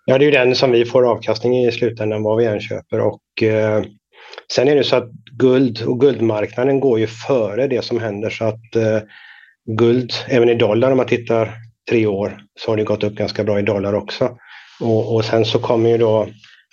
Ja, 0.05 0.17
det 0.17 0.23
är 0.23 0.25
ju 0.25 0.31
den 0.31 0.55
som 0.55 0.71
vi 0.71 0.85
får 0.85 1.11
avkastning 1.11 1.65
i 1.65 1.71
slutändan 1.71 2.23
vad 2.23 2.37
vi 2.37 2.45
än 2.45 2.59
köper. 2.59 2.99
Och, 2.99 3.43
eh, 3.43 3.83
sen 4.53 4.67
är 4.67 4.75
det 4.75 4.83
så 4.83 4.95
att 4.95 5.11
guld 5.37 5.81
och 5.81 5.99
guldmarknaden 5.99 6.79
går 6.79 6.99
ju 6.99 7.07
före 7.07 7.67
det 7.67 7.85
som 7.85 7.99
händer. 7.99 8.29
Så 8.29 8.45
att 8.45 8.75
eh, 8.75 9.01
guld, 9.77 10.13
även 10.27 10.49
i 10.49 10.55
dollar 10.55 10.91
om 10.91 10.97
man 10.97 11.05
tittar 11.05 11.55
tre 11.89 12.05
år, 12.05 12.41
så 12.59 12.71
har 12.71 12.77
det 12.77 12.83
gått 12.83 13.03
upp 13.03 13.15
ganska 13.15 13.43
bra 13.43 13.59
i 13.59 13.63
dollar 13.63 13.93
också. 13.93 14.37
Och, 14.81 15.15
och 15.15 15.25
sen 15.25 15.45
så 15.45 15.59
kommer 15.59 15.89
ju 15.89 15.97
då 15.97 16.27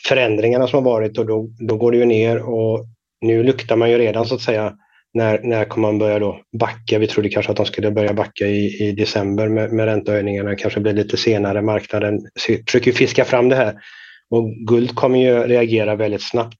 förändringarna 0.08 0.66
som 0.66 0.84
har 0.84 0.92
varit 0.92 1.18
och 1.18 1.26
då, 1.26 1.48
då 1.58 1.76
går 1.76 1.92
det 1.92 1.98
ju 1.98 2.04
ner 2.04 2.42
och 2.42 2.86
nu 3.20 3.42
luktar 3.42 3.76
man 3.76 3.90
ju 3.90 3.98
redan 3.98 4.26
så 4.26 4.34
att 4.34 4.40
säga 4.40 4.74
när, 5.14 5.40
när 5.42 5.64
kommer 5.64 5.88
man 5.88 5.98
börja 5.98 6.18
då 6.18 6.40
backa? 6.60 6.98
Vi 6.98 7.06
trodde 7.06 7.28
kanske 7.28 7.52
att 7.52 7.56
de 7.56 7.66
skulle 7.66 7.90
börja 7.90 8.12
backa 8.12 8.46
i, 8.46 8.88
i 8.88 8.92
december 8.92 9.48
med, 9.48 9.72
med 9.72 9.86
räntehöjningarna. 9.86 10.56
kanske 10.56 10.80
blir 10.80 10.92
lite 10.92 11.16
senare. 11.16 11.62
Marknaden 11.62 12.20
försöker 12.66 12.92
fiska 12.92 13.24
fram 13.24 13.48
det 13.48 13.56
här. 13.56 13.74
Och 14.30 14.50
guld 14.50 14.94
kommer 14.94 15.18
ju 15.18 15.38
reagera 15.38 15.94
väldigt 15.94 16.22
snabbt 16.22 16.58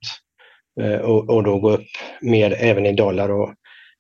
eh, 0.80 1.00
och, 1.00 1.30
och, 1.30 1.42
då 1.42 1.58
gå 1.58 1.70
upp 1.70 1.86
mer 2.20 2.56
även 2.58 2.86
i 2.86 2.92
dollar. 2.92 3.30
Och 3.30 3.54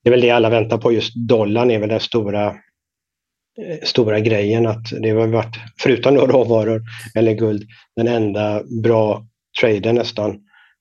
det 0.06 0.10
är 0.10 0.10
väl 0.10 0.20
det 0.20 0.30
alla 0.30 0.50
väntar 0.50 0.78
på. 0.78 0.92
Just 0.92 1.12
dollarn 1.14 1.70
är 1.70 1.78
väl 1.78 1.88
den 1.88 2.00
stora, 2.00 2.46
eh, 2.46 3.78
stora 3.82 4.20
grejen. 4.20 4.66
att 4.66 4.84
Det 5.02 5.10
har 5.10 5.26
varit, 5.26 5.56
förutom 5.82 6.14
då 6.14 6.26
råvaror 6.26 6.82
eller 7.14 7.32
guld, 7.32 7.62
den 7.96 8.08
enda 8.08 8.62
bra 8.82 9.26
traden 9.60 9.94
nästan 9.94 10.38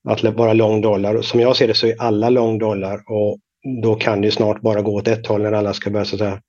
att 0.10 0.24
vara 0.24 0.54
lång 0.54 0.82
dollar. 0.82 1.22
Som 1.22 1.40
jag 1.40 1.56
ser 1.56 1.68
det 1.68 1.74
så 1.74 1.88
är 1.88 2.02
alla 2.02 2.30
lång 2.30 2.60
dollar 2.60 3.00
och 3.08 3.40
då 3.84 3.96
kan 3.96 4.22
det 4.22 4.32
snart 4.32 4.62
bara 4.62 4.82
gå 4.82 4.96
åt 4.96 5.08
ett 5.08 5.28
håll 5.28 5.42
när 5.42 5.52
alla 5.52 5.74
ska 5.74 5.90
börja, 5.90 6.06
så 6.06 6.16
att 6.16 6.20
säga, 6.20 6.42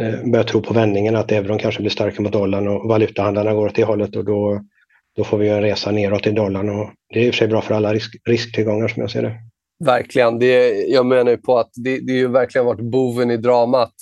eh, 0.00 0.30
börja 0.30 0.44
tro 0.44 0.62
på 0.62 0.74
vändningen 0.74 1.16
att 1.16 1.32
euron 1.32 1.58
kanske 1.58 1.80
blir 1.80 1.90
starkare 1.90 2.22
mot 2.22 2.32
dollarn 2.32 2.68
och 2.68 2.88
valutahandlarna 2.88 3.54
går 3.54 3.66
åt 3.66 3.74
det 3.74 3.84
hållet 3.84 4.16
och 4.16 4.24
då, 4.24 4.60
då 5.16 5.24
får 5.24 5.38
vi 5.38 5.48
en 5.48 5.62
resa 5.62 5.90
neråt 5.90 6.26
i 6.26 6.30
dollarn. 6.30 6.68
Och 6.68 6.90
det 7.14 7.20
är 7.20 7.24
i 7.24 7.30
och 7.30 7.34
för 7.34 7.38
sig 7.38 7.48
bra 7.48 7.60
för 7.60 7.74
alla 7.74 7.94
risk, 7.94 8.16
risktillgångar 8.28 8.88
som 8.88 9.00
jag 9.00 9.10
ser 9.10 9.22
det. 9.22 9.34
Verkligen. 9.84 10.38
Det, 10.38 10.72
jag 10.72 11.06
menar 11.06 11.30
ju 11.30 11.36
på 11.36 11.58
att 11.58 11.70
det, 11.74 11.98
det 11.98 12.12
ju 12.12 12.28
verkligen 12.28 12.66
varit 12.66 12.90
boven 12.90 13.30
i 13.30 13.36
dramat 13.36 13.94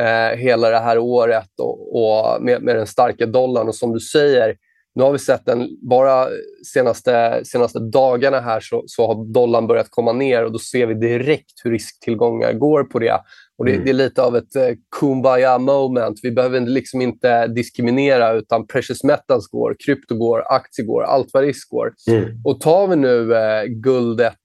eh, 0.00 0.38
hela 0.38 0.70
det 0.70 0.78
här 0.78 0.98
året 0.98 1.50
och, 1.58 1.96
och 1.96 2.42
med, 2.42 2.62
med 2.62 2.76
den 2.76 2.86
starka 2.86 3.26
dollarn. 3.26 3.68
Och 3.68 3.74
som 3.74 3.92
du 3.92 4.00
säger, 4.00 4.56
nu 4.94 5.02
har 5.02 5.12
vi 5.12 5.18
sett 5.18 5.46
den, 5.46 5.68
bara 5.88 6.28
senaste, 6.72 7.40
senaste 7.44 7.78
dagarna 7.78 8.40
här 8.40 8.60
så, 8.60 8.84
så 8.86 9.06
har 9.06 9.32
dollarn 9.32 9.66
börjat 9.66 9.90
komma 9.90 10.12
ner 10.12 10.44
och 10.44 10.52
då 10.52 10.58
ser 10.58 10.86
vi 10.86 10.94
direkt 10.94 11.64
hur 11.64 11.70
risktillgångar 11.70 12.52
går 12.52 12.84
på 12.84 12.98
det. 12.98 13.20
Och 13.58 13.66
det, 13.66 13.72
mm. 13.72 13.84
det 13.84 13.90
är 13.90 13.94
lite 13.94 14.22
av 14.22 14.36
ett 14.36 14.56
eh, 14.56 14.68
kumbaya 15.00 15.58
moment. 15.58 16.20
Vi 16.22 16.30
behöver 16.30 16.60
liksom 16.60 17.00
inte 17.00 17.46
diskriminera 17.46 18.32
utan 18.32 18.66
precious 18.66 19.04
metals 19.04 19.48
går, 19.48 19.76
krypto 19.86 20.14
går, 20.14 20.52
aktier 20.52 20.86
går, 20.86 21.02
allt 21.02 21.28
vad 21.32 21.42
risk 21.42 21.70
går. 21.70 21.92
Mm. 22.10 22.24
Och 22.44 22.60
tar 22.60 22.86
vi 22.86 22.96
nu 22.96 23.34
eh, 23.34 23.64
guldet, 23.64 24.38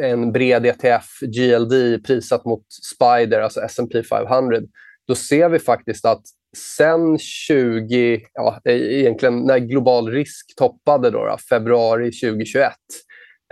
en 0.00 0.32
bred 0.32 0.66
ETF, 0.66 1.20
GLD 1.20 2.04
prissatt 2.06 2.44
mot 2.44 2.64
Spider, 2.94 3.40
alltså 3.40 3.60
S&P 3.60 4.02
500, 4.02 4.60
då 5.08 5.14
ser 5.14 5.48
vi 5.48 5.58
faktiskt 5.58 6.04
att 6.04 6.22
sen 6.56 7.18
20, 7.18 8.20
ja, 8.34 8.60
egentligen 8.64 9.44
när 9.44 9.58
global 9.58 10.10
risk 10.10 10.56
toppade 10.56 11.10
då, 11.10 11.24
då 11.24 11.36
februari 11.48 12.12
2021, 12.12 12.72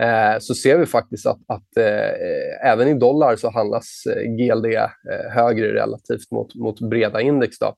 eh, 0.03 0.39
så 0.39 0.55
ser 0.55 0.77
vi 0.77 0.85
faktiskt 0.85 1.25
att, 1.25 1.39
att 1.47 1.77
eh, 1.77 2.71
även 2.71 2.87
i 2.87 2.93
dollar 2.93 3.35
så 3.35 3.51
handlas 3.51 4.03
eh, 4.05 4.21
GLD 4.21 4.65
eh, 4.65 4.89
högre 5.31 5.73
relativt 5.73 6.31
mot, 6.31 6.55
mot 6.55 6.79
breda 6.79 7.21
index. 7.21 7.59
Då. 7.59 7.75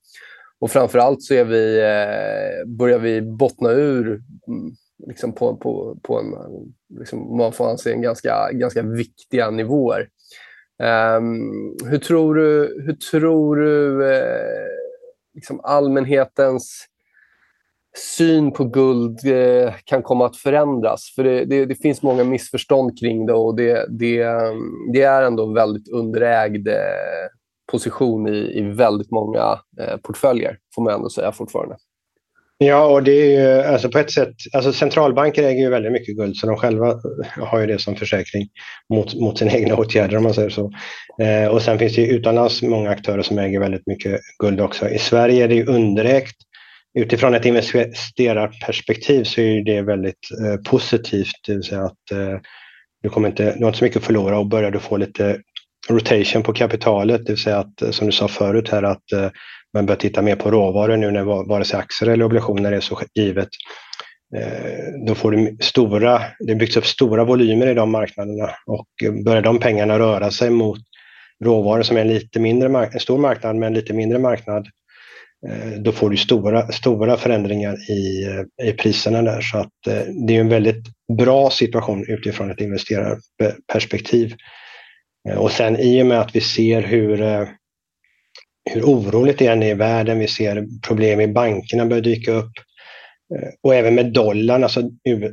Och 0.60 0.72
framförallt 0.72 1.24
så 1.24 1.34
är 1.34 1.44
vi, 1.44 1.80
eh, 1.80 2.68
börjar 2.78 3.00
vi 3.00 3.22
bottna 3.22 3.72
ur 3.72 4.08
mm, 4.08 4.72
liksom 5.08 5.34
på, 5.34 5.58
på, 5.58 6.00
på 6.03 6.20
en, 6.20 6.34
liksom, 7.00 7.38
man 7.38 7.51
får 7.51 7.70
anse 7.70 7.91
en 7.91 8.01
ganska, 8.01 8.51
ganska 8.51 8.82
viktiga 8.82 9.51
nivåer. 9.51 10.10
Um, 11.18 11.77
hur 11.86 11.98
tror 11.98 12.36
du, 12.36 12.82
hur 12.86 12.94
tror 12.94 13.56
du 13.56 14.06
eh, 14.13 14.68
liksom 15.34 15.60
allmänhetens 15.63 16.86
syn 17.98 18.51
på 18.51 18.63
guld 18.63 19.20
eh, 19.25 19.74
kan 19.84 20.03
komma 20.03 20.25
att 20.25 20.38
förändras. 20.38 21.13
För 21.15 21.24
det, 21.24 21.46
det, 21.46 21.65
det, 21.65 21.75
finns 21.75 22.01
många 22.01 22.24
missförstånd 22.24 23.00
kring 23.00 23.25
det 23.25 23.34
och 23.34 23.56
det, 23.56 23.86
det, 23.89 24.24
det 24.94 25.01
är 25.01 25.22
ändå 25.22 25.48
en 25.48 25.53
väldigt 25.53 25.89
underägd 25.89 26.68
eh, 26.68 26.74
position 27.72 28.27
i, 28.27 28.60
i 28.60 28.62
väldigt 28.62 29.12
många 29.12 29.60
eh, 29.79 29.98
portföljer, 29.98 30.58
får 30.75 30.82
man 30.82 30.94
ändå 30.94 31.10
säga 31.10 31.32
fortfarande. 31.32 31.77
Ja, 32.62 32.86
och 32.86 33.04
det 33.04 33.12
är 33.12 33.25
ju 33.25 33.62
alltså 33.62 33.89
på 33.89 34.00
ett 34.00 34.12
sätt, 34.12 34.36
alltså 34.54 34.74
centralbanker 34.74 35.44
äger 35.44 35.62
ju 35.62 35.70
väldigt 35.70 35.92
mycket 35.92 36.16
guld 36.16 36.36
så 36.36 36.48
de 36.48 36.56
själva 36.56 37.01
har 37.38 37.60
ju 37.60 37.68
det 37.68 37.80
som 37.80 37.96
försäkring 37.96 38.48
mot, 38.94 39.13
mot 39.13 39.38
sina 39.38 39.51
egna 39.56 39.75
åtgärder 39.75 40.18
om 40.18 40.24
man 40.24 40.34
säger 40.34 40.50
så. 40.50 40.72
Eh, 41.22 41.48
och 41.48 41.62
sen 41.62 41.80
finns 41.80 41.96
det 41.96 42.01
ju 42.01 42.08
utomlands 42.08 42.62
många 42.62 42.89
aktörer 42.89 43.22
som 43.22 43.39
äger 43.39 43.60
väldigt 43.60 43.88
mycket 43.88 44.22
guld 44.39 44.62
också. 44.62 44.89
I 44.89 45.00
Sverige 45.00 45.44
är 45.44 45.48
det 45.48 45.56
ju 45.56 45.66
underägt. 45.66 46.36
Utifrån 47.00 47.36
ett 47.36 47.46
investerarperspektiv 47.46 49.24
så 49.24 49.42
är 49.42 49.63
det 49.63 49.82
väldigt 49.82 50.30
eh, 50.46 50.72
positivt, 50.72 51.36
det 51.48 51.54
vill 51.54 51.63
säga 51.63 51.84
att 51.84 52.12
eh, 52.12 52.39
du, 53.04 53.10
kommer 53.10 53.30
inte, 53.30 53.44
du 53.44 53.60
har 53.60 53.68
inte 53.68 53.80
så 53.80 53.86
mycket 53.86 53.98
att 53.98 54.06
förlora 54.06 54.39
och 54.39 54.48
börjar 54.48 54.72
du 54.72 54.80
få 54.80 54.98
lite 54.98 55.38
rotation 55.89 56.44
på 56.44 56.54
kapitalet, 56.54 57.25
det 57.25 57.32
vill 57.32 57.42
säga 57.42 57.60
att 57.60 57.82
eh, 57.82 57.92
som 57.92 58.08
du 58.08 58.12
sa 58.12 58.28
förut 58.28 58.70
här 58.70 58.84
att 58.84 59.12
eh, 59.12 59.30
man 59.73 59.85
bör 59.85 59.95
titta 59.95 60.21
mer 60.21 60.35
på 60.35 60.51
råvaror 60.51 60.97
nu 60.97 61.11
när 61.11 61.23
vare 61.23 61.65
sig 61.65 61.79
aktier 61.79 62.09
eller 62.09 62.25
obligationer 62.25 62.71
är 62.71 62.79
så 62.79 62.99
givet. 63.15 63.49
Eh, 64.35 65.05
då 65.07 65.15
får 65.15 65.31
du 65.31 65.57
stora, 65.59 66.21
det 66.39 66.55
byggs 66.55 66.77
upp 66.77 66.85
stora 66.85 67.23
volymer 67.23 67.67
i 67.67 67.73
de 67.73 67.91
marknaderna 67.91 68.49
och 68.65 68.88
eh, 69.03 69.23
börjar 69.25 69.41
de 69.41 69.59
pengarna 69.59 69.99
röra 69.99 70.31
sig 70.31 70.49
mot 70.49 70.79
råvaror 71.43 71.83
som 71.83 71.97
är 71.97 72.01
en 72.01 72.07
lite 72.07 72.39
mindre 72.39 72.89
en 72.93 72.99
stor 72.99 73.17
marknad 73.17 73.55
men 73.55 73.67
en 73.67 73.73
lite 73.73 73.93
mindre 73.93 74.19
marknad, 74.19 74.67
eh, 75.47 75.79
då 75.79 75.91
får 75.91 76.09
du 76.09 76.17
stora, 76.17 76.71
stora 76.71 77.17
förändringar 77.17 77.91
i, 77.91 78.27
i 78.63 78.71
priserna 78.71 79.21
där. 79.21 79.41
Så 79.41 79.57
att 79.57 79.73
det 80.27 80.35
är 80.35 80.39
en 80.39 80.49
väldigt 80.49 80.83
bra 81.17 81.49
situation 81.49 82.05
utifrån 82.07 82.51
ett 82.51 82.61
investerarperspektiv. 82.61 84.35
Och 85.38 85.51
sen 85.51 85.79
i 85.79 86.01
och 86.01 86.05
med 86.05 86.19
att 86.19 86.35
vi 86.35 86.41
ser 86.41 86.81
hur 86.81 87.47
hur 88.72 88.84
oroligt 88.84 89.39
det 89.39 89.48
än 89.48 89.63
är 89.63 89.72
i 89.72 89.74
världen. 89.74 90.20
Vi 90.20 90.28
ser 90.28 90.68
problem 90.88 91.22
i 91.22 91.28
bankerna 91.28 91.86
börja 91.86 92.01
dyka 92.01 92.32
upp. 92.32 92.51
Eh, 93.36 93.50
och 93.63 93.75
även 93.75 93.96
med 93.96 94.13
dollarn, 94.13 94.63
alltså 94.63 94.82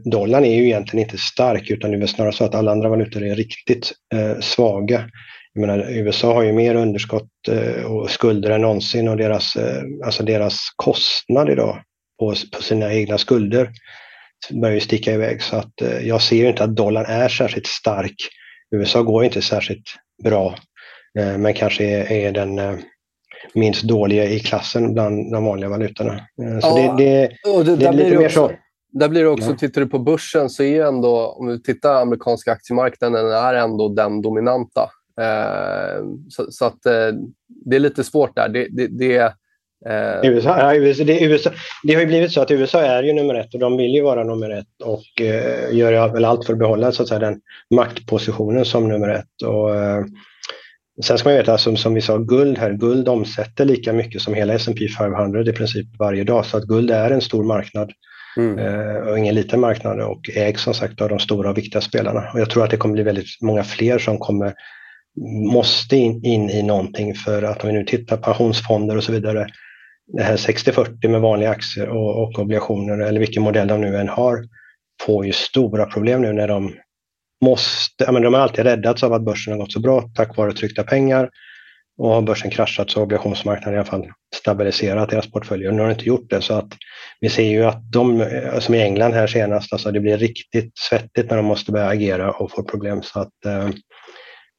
dollarn 0.04 0.44
är 0.44 0.54
ju 0.54 0.64
egentligen 0.64 1.04
inte 1.06 1.18
stark 1.18 1.70
utan 1.70 1.90
det 1.90 1.98
är 2.04 2.06
snarare 2.06 2.32
så 2.32 2.44
att 2.44 2.54
alla 2.54 2.72
andra 2.72 2.88
valutor 2.88 3.22
är 3.22 3.34
riktigt 3.34 3.92
eh, 4.14 4.40
svaga. 4.40 5.10
Jag 5.52 5.60
menar, 5.60 5.90
USA 5.90 6.34
har 6.34 6.42
ju 6.42 6.52
mer 6.52 6.74
underskott 6.74 7.30
eh, 7.48 7.84
och 7.84 8.10
skulder 8.10 8.50
än 8.50 8.60
någonsin 8.60 9.08
och 9.08 9.16
deras, 9.16 9.56
eh, 9.56 9.82
alltså 10.04 10.22
deras 10.22 10.58
kostnad 10.76 11.50
idag 11.50 11.82
på, 12.18 12.34
på 12.52 12.62
sina 12.62 12.94
egna 12.94 13.18
skulder 13.18 13.70
börjar 14.50 14.74
ju 14.74 14.80
sticka 14.80 15.12
iväg. 15.12 15.42
Så 15.42 15.56
att 15.56 15.82
eh, 15.82 15.98
jag 15.98 16.22
ser 16.22 16.48
inte 16.48 16.64
att 16.64 16.76
dollarn 16.76 17.06
är 17.06 17.28
särskilt 17.28 17.66
stark. 17.66 18.14
USA 18.70 19.02
går 19.02 19.24
inte 19.24 19.42
särskilt 19.42 19.86
bra, 20.24 20.58
eh, 21.18 21.38
men 21.38 21.54
kanske 21.54 21.84
är, 21.84 22.12
är 22.12 22.32
den 22.32 22.58
eh, 22.58 22.74
minst 23.54 23.82
dåliga 23.82 24.24
i 24.24 24.40
klassen 24.40 24.94
bland 24.94 25.32
de 25.32 25.44
vanliga 25.44 25.70
valutorna. 25.70 26.12
Eh, 26.12 26.58
så 26.60 26.78
ja, 26.78 26.94
det, 26.98 27.04
det, 27.04 27.64
det, 27.64 27.76
det 27.76 27.86
är 27.86 27.92
lite 27.92 28.18
mer 28.18 28.28
så. 28.28 28.50
Där 28.92 29.08
blir 29.08 29.22
det 29.22 29.28
också, 29.28 29.50
ja. 29.50 29.56
tittar 29.56 29.80
du 29.80 29.86
på 29.86 29.98
börsen 29.98 30.50
så 30.50 30.62
är 30.62 30.84
ändå, 30.84 31.26
om 31.26 31.46
du 31.46 31.58
tittar 31.58 31.94
amerikanska 31.94 32.52
aktiemarknaden, 32.52 33.32
är 33.32 33.54
ändå 33.54 33.88
den 33.88 34.22
dominanta. 34.22 34.90
Eh, 35.20 36.04
så, 36.28 36.46
så, 36.50 36.64
att 36.64 36.86
eh, 36.86 37.08
det 37.64 37.76
är 37.76 37.80
lite 37.80 38.04
svårt 38.04 38.36
där. 38.36 38.48
Det, 38.48 38.68
det, 38.70 38.86
det 38.86 39.16
eh... 39.86 40.30
USA, 40.30 40.58
ja, 40.58 40.74
USA, 40.74 41.04
det, 41.04 41.24
USA, 41.24 41.50
det 41.82 41.94
har 41.94 42.00
ju 42.00 42.06
blivit 42.06 42.32
så 42.32 42.40
att 42.40 42.50
USA 42.50 42.80
är 42.80 43.02
ju 43.02 43.12
nummer 43.12 43.34
ett 43.34 43.54
och 43.54 43.60
de 43.60 43.76
vill 43.76 43.94
ju 43.94 44.02
vara 44.02 44.24
nummer 44.24 44.50
ett 44.50 44.82
och 44.84 45.22
eh, 45.22 45.76
gör 45.76 46.12
väl 46.12 46.24
allt 46.24 46.46
för 46.46 46.52
att 46.52 46.58
behålla 46.58 46.92
så 46.92 47.02
att 47.02 47.08
säga, 47.08 47.18
den 47.18 47.40
maktpositionen 47.74 48.64
som 48.64 48.88
nummer 48.88 49.08
ett. 49.08 49.42
Och, 49.46 49.74
eh, 49.74 50.04
Sen 51.04 51.18
ska 51.18 51.28
man 51.28 51.36
veta, 51.38 51.58
som, 51.58 51.76
som 51.76 51.94
vi 51.94 52.00
sa, 52.00 52.18
guld 52.18 52.58
här, 52.58 52.72
guld 52.72 53.08
omsätter 53.08 53.64
lika 53.64 53.92
mycket 53.92 54.22
som 54.22 54.34
hela 54.34 54.54
S&P 54.54 54.88
500 54.88 55.40
i 55.40 55.52
princip 55.52 55.86
varje 55.98 56.24
dag. 56.24 56.46
Så 56.46 56.56
att 56.56 56.64
guld 56.64 56.90
är 56.90 57.10
en 57.10 57.20
stor 57.20 57.44
marknad 57.44 57.92
mm. 58.36 58.58
eh, 58.58 58.96
och 58.96 59.18
ingen 59.18 59.34
liten 59.34 59.60
marknad 59.60 60.00
och 60.00 60.30
ägs 60.34 60.62
som 60.62 60.74
sagt 60.74 61.00
av 61.00 61.08
de 61.08 61.18
stora 61.18 61.50
och 61.50 61.58
viktiga 61.58 61.80
spelarna. 61.80 62.30
Och 62.34 62.40
jag 62.40 62.50
tror 62.50 62.64
att 62.64 62.70
det 62.70 62.76
kommer 62.76 62.92
bli 62.92 63.02
väldigt 63.02 63.42
många 63.42 63.64
fler 63.64 63.98
som 63.98 64.18
kommer 64.18 64.54
måste 65.52 65.96
in, 65.96 66.24
in 66.24 66.50
i 66.50 66.62
någonting 66.62 67.14
för 67.14 67.42
att 67.42 67.62
om 67.64 67.68
vi 67.68 67.74
nu 67.78 67.84
tittar 67.84 68.16
pensionsfonder 68.16 68.96
och 68.96 69.04
så 69.04 69.12
vidare, 69.12 69.46
det 70.06 70.22
här 70.22 70.36
60-40 70.36 71.08
med 71.08 71.20
vanliga 71.20 71.50
aktier 71.50 71.88
och, 71.88 72.22
och 72.22 72.38
obligationer 72.38 72.98
eller 72.98 73.20
vilken 73.20 73.42
modell 73.42 73.68
de 73.68 73.80
nu 73.80 73.96
än 73.96 74.08
har, 74.08 74.44
får 75.02 75.26
ju 75.26 75.32
stora 75.32 75.86
problem 75.86 76.22
nu 76.22 76.32
när 76.32 76.48
de 76.48 76.72
måste, 77.44 78.04
ja, 78.04 78.12
men 78.12 78.22
de 78.22 78.34
har 78.34 78.40
alltid 78.40 78.64
räddats 78.64 79.02
av 79.02 79.12
att 79.12 79.24
börsen 79.24 79.52
har 79.52 79.60
gått 79.60 79.72
så 79.72 79.80
bra 79.80 80.10
tack 80.14 80.36
vare 80.36 80.52
tryckta 80.52 80.82
pengar. 80.82 81.30
Och 81.98 82.08
har 82.08 82.22
börsen 82.22 82.50
kraschat 82.50 82.90
så 82.90 82.98
har 82.98 83.04
obligationsmarknaden 83.04 83.74
i 83.74 83.76
alla 83.76 83.90
fall 83.90 84.06
stabiliserat 84.34 85.10
deras 85.10 85.30
portföljer. 85.30 85.72
Nu 85.72 85.80
har 85.80 85.86
det 85.86 85.92
inte 85.92 86.04
gjort 86.04 86.30
det 86.30 86.42
så 86.42 86.54
att 86.54 86.68
vi 87.20 87.28
ser 87.28 87.50
ju 87.50 87.64
att 87.64 87.92
de, 87.92 88.26
som 88.60 88.74
i 88.74 88.82
England 88.82 89.12
här 89.12 89.26
senast, 89.26 89.72
alltså 89.72 89.90
det 89.90 90.00
blir 90.00 90.18
riktigt 90.18 90.72
svettigt 90.78 91.30
när 91.30 91.36
de 91.36 91.46
måste 91.46 91.72
börja 91.72 91.86
agera 91.88 92.32
och 92.32 92.50
får 92.50 92.62
problem. 92.62 93.02
Så 93.02 93.20
att 93.20 93.44
eh, 93.46 93.68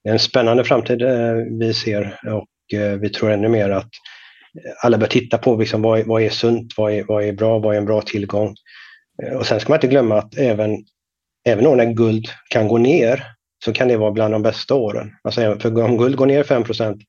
det 0.03 0.09
är 0.09 0.13
en 0.13 0.19
spännande 0.19 0.63
framtid 0.63 1.01
eh, 1.01 1.33
vi 1.59 1.73
ser 1.73 2.19
och 2.25 2.79
eh, 2.79 2.99
vi 2.99 3.09
tror 3.09 3.31
ännu 3.31 3.47
mer 3.47 3.69
att 3.69 3.89
alla 4.83 4.97
bör 4.97 5.07
titta 5.07 5.37
på 5.37 5.55
liksom, 5.55 5.81
vad, 5.81 6.05
vad 6.05 6.21
är 6.21 6.29
sunt, 6.29 6.73
vad 6.77 6.93
är, 6.93 7.03
vad 7.03 7.23
är 7.23 7.33
bra, 7.33 7.59
vad 7.59 7.73
är 7.73 7.77
en 7.77 7.85
bra 7.85 8.01
tillgång. 8.01 8.55
Eh, 9.23 9.33
och 9.33 9.45
sen 9.45 9.59
ska 9.59 9.69
man 9.69 9.77
inte 9.77 9.87
glömma 9.87 10.17
att 10.17 10.37
även 10.37 10.77
även 11.47 11.63
då 11.63 11.75
när 11.75 11.93
guld 11.93 12.27
kan 12.49 12.67
gå 12.67 12.77
ner 12.77 13.23
så 13.65 13.73
kan 13.73 13.87
det 13.87 13.97
vara 13.97 14.11
bland 14.11 14.33
de 14.33 14.41
bästa 14.41 14.75
åren. 14.75 15.11
Alltså 15.23 15.59
för 15.59 15.83
om 15.83 15.97
guld 15.97 16.15
går 16.15 16.25
ner 16.25 16.43
5% 16.43 17.01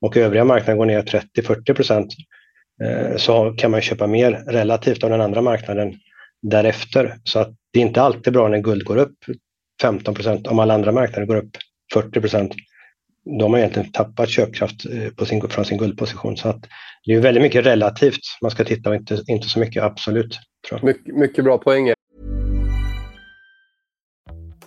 och 0.00 0.16
övriga 0.16 0.44
marknaden 0.44 0.78
går 0.78 0.86
ner 0.86 1.02
30-40 1.02 2.08
eh, 2.84 3.16
så 3.16 3.54
kan 3.58 3.70
man 3.70 3.80
köpa 3.80 4.06
mer 4.06 4.44
relativt 4.46 5.04
av 5.04 5.10
den 5.10 5.20
andra 5.20 5.42
marknaden 5.42 5.94
därefter. 6.42 7.16
Så 7.24 7.38
att 7.38 7.50
det 7.72 7.78
är 7.78 7.82
inte 7.82 8.02
alltid 8.02 8.32
bra 8.32 8.48
när 8.48 8.58
guld 8.58 8.84
går 8.84 8.96
upp 8.96 9.16
15% 9.82 10.48
om 10.48 10.58
alla 10.58 10.74
andra 10.74 10.92
marknader 10.92 11.26
går 11.26 11.36
upp 11.36 11.56
40% 11.94 12.52
De 13.38 13.52
har 13.52 13.58
egentligen 13.58 13.92
tappat 13.92 14.28
köpkraft 14.28 14.86
eh, 14.86 15.10
på 15.16 15.24
sin, 15.24 15.48
från 15.48 15.64
sin 15.64 15.78
guldposition. 15.78 16.36
Så 16.36 16.48
att 16.48 16.66
det 17.04 17.14
är 17.14 17.20
väldigt 17.20 17.42
mycket 17.42 17.66
relativt 17.66 18.20
man 18.42 18.50
ska 18.50 18.64
titta 18.64 18.90
och 18.90 18.96
inte, 18.96 19.22
inte 19.26 19.48
så 19.48 19.58
mycket 19.58 19.82
absolut. 19.82 20.38
Tror 20.68 20.80
jag. 20.82 20.84
My 20.84 21.12
mycket 21.20 21.44
bra 21.44 21.58
poänger. 21.58 21.94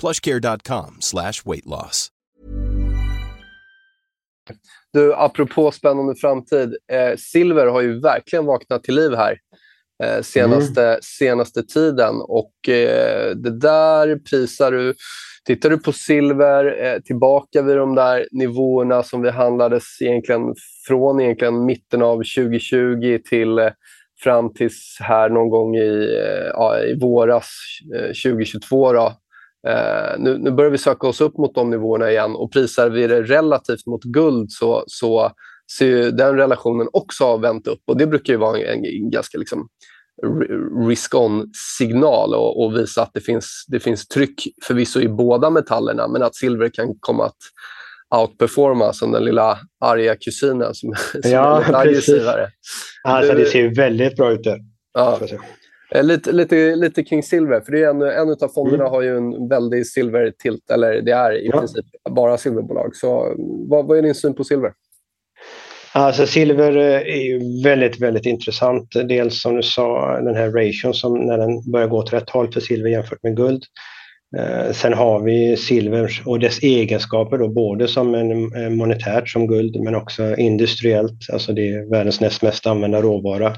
plushcare.com 0.00 0.96
slash 1.00 1.44
weight 1.44 1.66
loss. 1.66 2.10
Du, 4.92 5.14
apropå 5.14 5.70
spännande 5.70 6.14
framtid. 6.14 6.76
Eh, 6.92 7.16
silver 7.16 7.66
har 7.66 7.80
ju 7.80 8.00
verkligen 8.00 8.44
vaknat 8.44 8.84
till 8.84 8.94
liv 8.94 9.14
här 9.14 9.38
eh, 10.04 10.22
senaste, 10.22 10.86
mm. 10.86 10.98
senaste 11.02 11.62
tiden. 11.62 12.14
Och 12.20 12.68
eh, 12.68 13.36
det 13.36 13.58
där 13.58 14.18
prisar 14.18 14.72
du... 14.72 14.94
Tittar 15.46 15.70
du 15.70 15.78
på 15.78 15.92
silver 15.92 16.84
eh, 16.84 17.00
tillbaka 17.00 17.62
vid 17.62 17.76
de 17.76 17.94
där 17.94 18.26
nivåerna 18.30 19.02
som 19.02 19.22
vi 19.22 19.30
handlades 19.30 19.84
egentligen 20.00 20.54
från 20.86 21.20
egentligen 21.20 21.64
mitten 21.64 22.02
av 22.02 22.16
2020 22.16 23.18
till 23.28 23.58
eh, 23.58 23.70
fram 24.22 24.52
tills 24.52 24.96
här 25.00 25.28
någon 25.28 25.48
gång 25.48 25.76
i, 25.76 26.18
eh, 26.18 26.46
ja, 26.52 26.78
i 26.80 26.98
våras 27.00 27.48
2022. 28.24 28.92
Då, 28.92 29.12
Eh, 29.66 30.18
nu, 30.18 30.38
nu, 30.38 30.50
börjar 30.50 30.70
vi 30.70 30.78
söka 30.78 31.06
oss 31.06 31.20
upp 31.20 31.38
mot 31.38 31.54
de 31.54 31.70
nivåerna 31.70 32.10
igen 32.10 32.36
och 32.36 32.52
prisar 32.52 32.90
vi 32.90 33.06
det 33.06 33.22
relativt 33.22 33.86
mot 33.86 34.04
guld 34.04 34.52
så, 34.52 34.84
så 34.86 35.32
ser 35.78 36.10
den 36.10 36.36
relationen 36.36 36.88
också 36.92 37.24
ha 37.24 37.36
vänt 37.36 37.66
upp. 37.66 37.80
Och 37.86 37.96
Det 37.96 38.06
brukar 38.06 38.32
ju 38.32 38.38
vara 38.38 38.58
en, 38.58 38.84
en 38.84 39.10
ganska 39.10 39.38
liksom, 39.38 39.68
risk-on-signal 40.88 42.34
och, 42.34 42.64
och, 42.64 42.76
visa 42.76 43.02
att 43.02 43.10
det 43.14 43.20
finns, 43.20 43.64
det 43.68 43.80
finns 43.80 44.08
tryck 44.08 44.42
förvisso 44.66 45.00
i 45.00 45.08
båda 45.08 45.50
metallerna 45.50 46.08
men 46.08 46.22
att 46.22 46.36
silver 46.36 46.68
kan 46.68 46.94
komma 47.00 47.26
att 47.26 47.36
outperforma 48.16 48.92
som 48.92 49.12
den 49.12 49.24
lilla 49.24 49.58
arga 49.80 50.16
kusinen 50.16 50.74
som, 50.74 50.94
som 51.22 51.30
ja, 51.30 51.62
är 51.62 51.74
aggressivare. 51.74 52.48
Alltså, 53.04 53.34
det 53.34 53.44
ser 53.44 53.58
ju 53.58 53.74
väldigt 53.74 54.16
bra 54.16 54.32
ut 54.32 54.44
där. 54.44 54.58
Ja. 54.94 55.20
Eh, 55.94 56.04
lite, 56.04 56.32
lite, 56.32 56.76
lite 56.76 57.02
kring 57.02 57.22
silver, 57.22 57.60
för 57.60 57.72
det 57.72 57.82
är 57.82 57.90
en, 57.90 58.02
en 58.02 58.36
av 58.42 58.48
fonderna 58.54 58.82
mm. 58.82 58.92
har 58.92 59.02
ju 59.02 59.16
en 59.16 59.48
väldig 59.48 59.86
silvertilt, 59.86 60.70
eller 60.70 61.02
det 61.02 61.12
är 61.12 61.32
i 61.32 61.46
ja. 61.46 61.58
princip 61.58 61.86
bara 62.10 62.38
silverbolag. 62.38 62.96
Så 62.96 63.34
vad, 63.68 63.86
vad 63.86 63.98
är 63.98 64.02
din 64.02 64.14
syn 64.14 64.34
på 64.34 64.44
silver? 64.44 64.72
Alltså 65.92 66.26
silver 66.26 66.76
eh, 66.76 67.16
är 67.16 67.22
ju 67.22 67.62
väldigt, 67.62 68.00
väldigt 68.00 68.26
intressant. 68.26 68.88
Dels 69.08 69.42
som 69.42 69.56
du 69.56 69.62
sa, 69.62 70.20
den 70.20 70.36
här 70.36 70.50
ration 70.50 70.94
som 70.94 71.26
när 71.26 71.38
den 71.38 71.70
börjar 71.72 71.88
gå 71.88 71.98
åt 71.98 72.12
rätt 72.12 72.30
håll 72.30 72.52
för 72.52 72.60
silver 72.60 72.90
jämfört 72.90 73.22
med 73.22 73.36
guld. 73.36 73.62
Eh, 74.38 74.72
sen 74.72 74.92
har 74.92 75.20
vi 75.20 75.56
silver 75.56 76.22
och 76.24 76.40
dess 76.40 76.62
egenskaper 76.62 77.38
då, 77.38 77.48
både 77.48 77.88
som 77.88 78.14
en 78.14 78.76
monetärt 78.76 79.28
som 79.28 79.46
guld 79.46 79.80
men 79.80 79.94
också 79.94 80.36
industriellt. 80.36 81.18
Alltså 81.32 81.52
det 81.52 81.68
är 81.68 81.90
världens 81.90 82.20
näst 82.20 82.42
mest 82.42 82.66
använda 82.66 83.02
råvara 83.02 83.56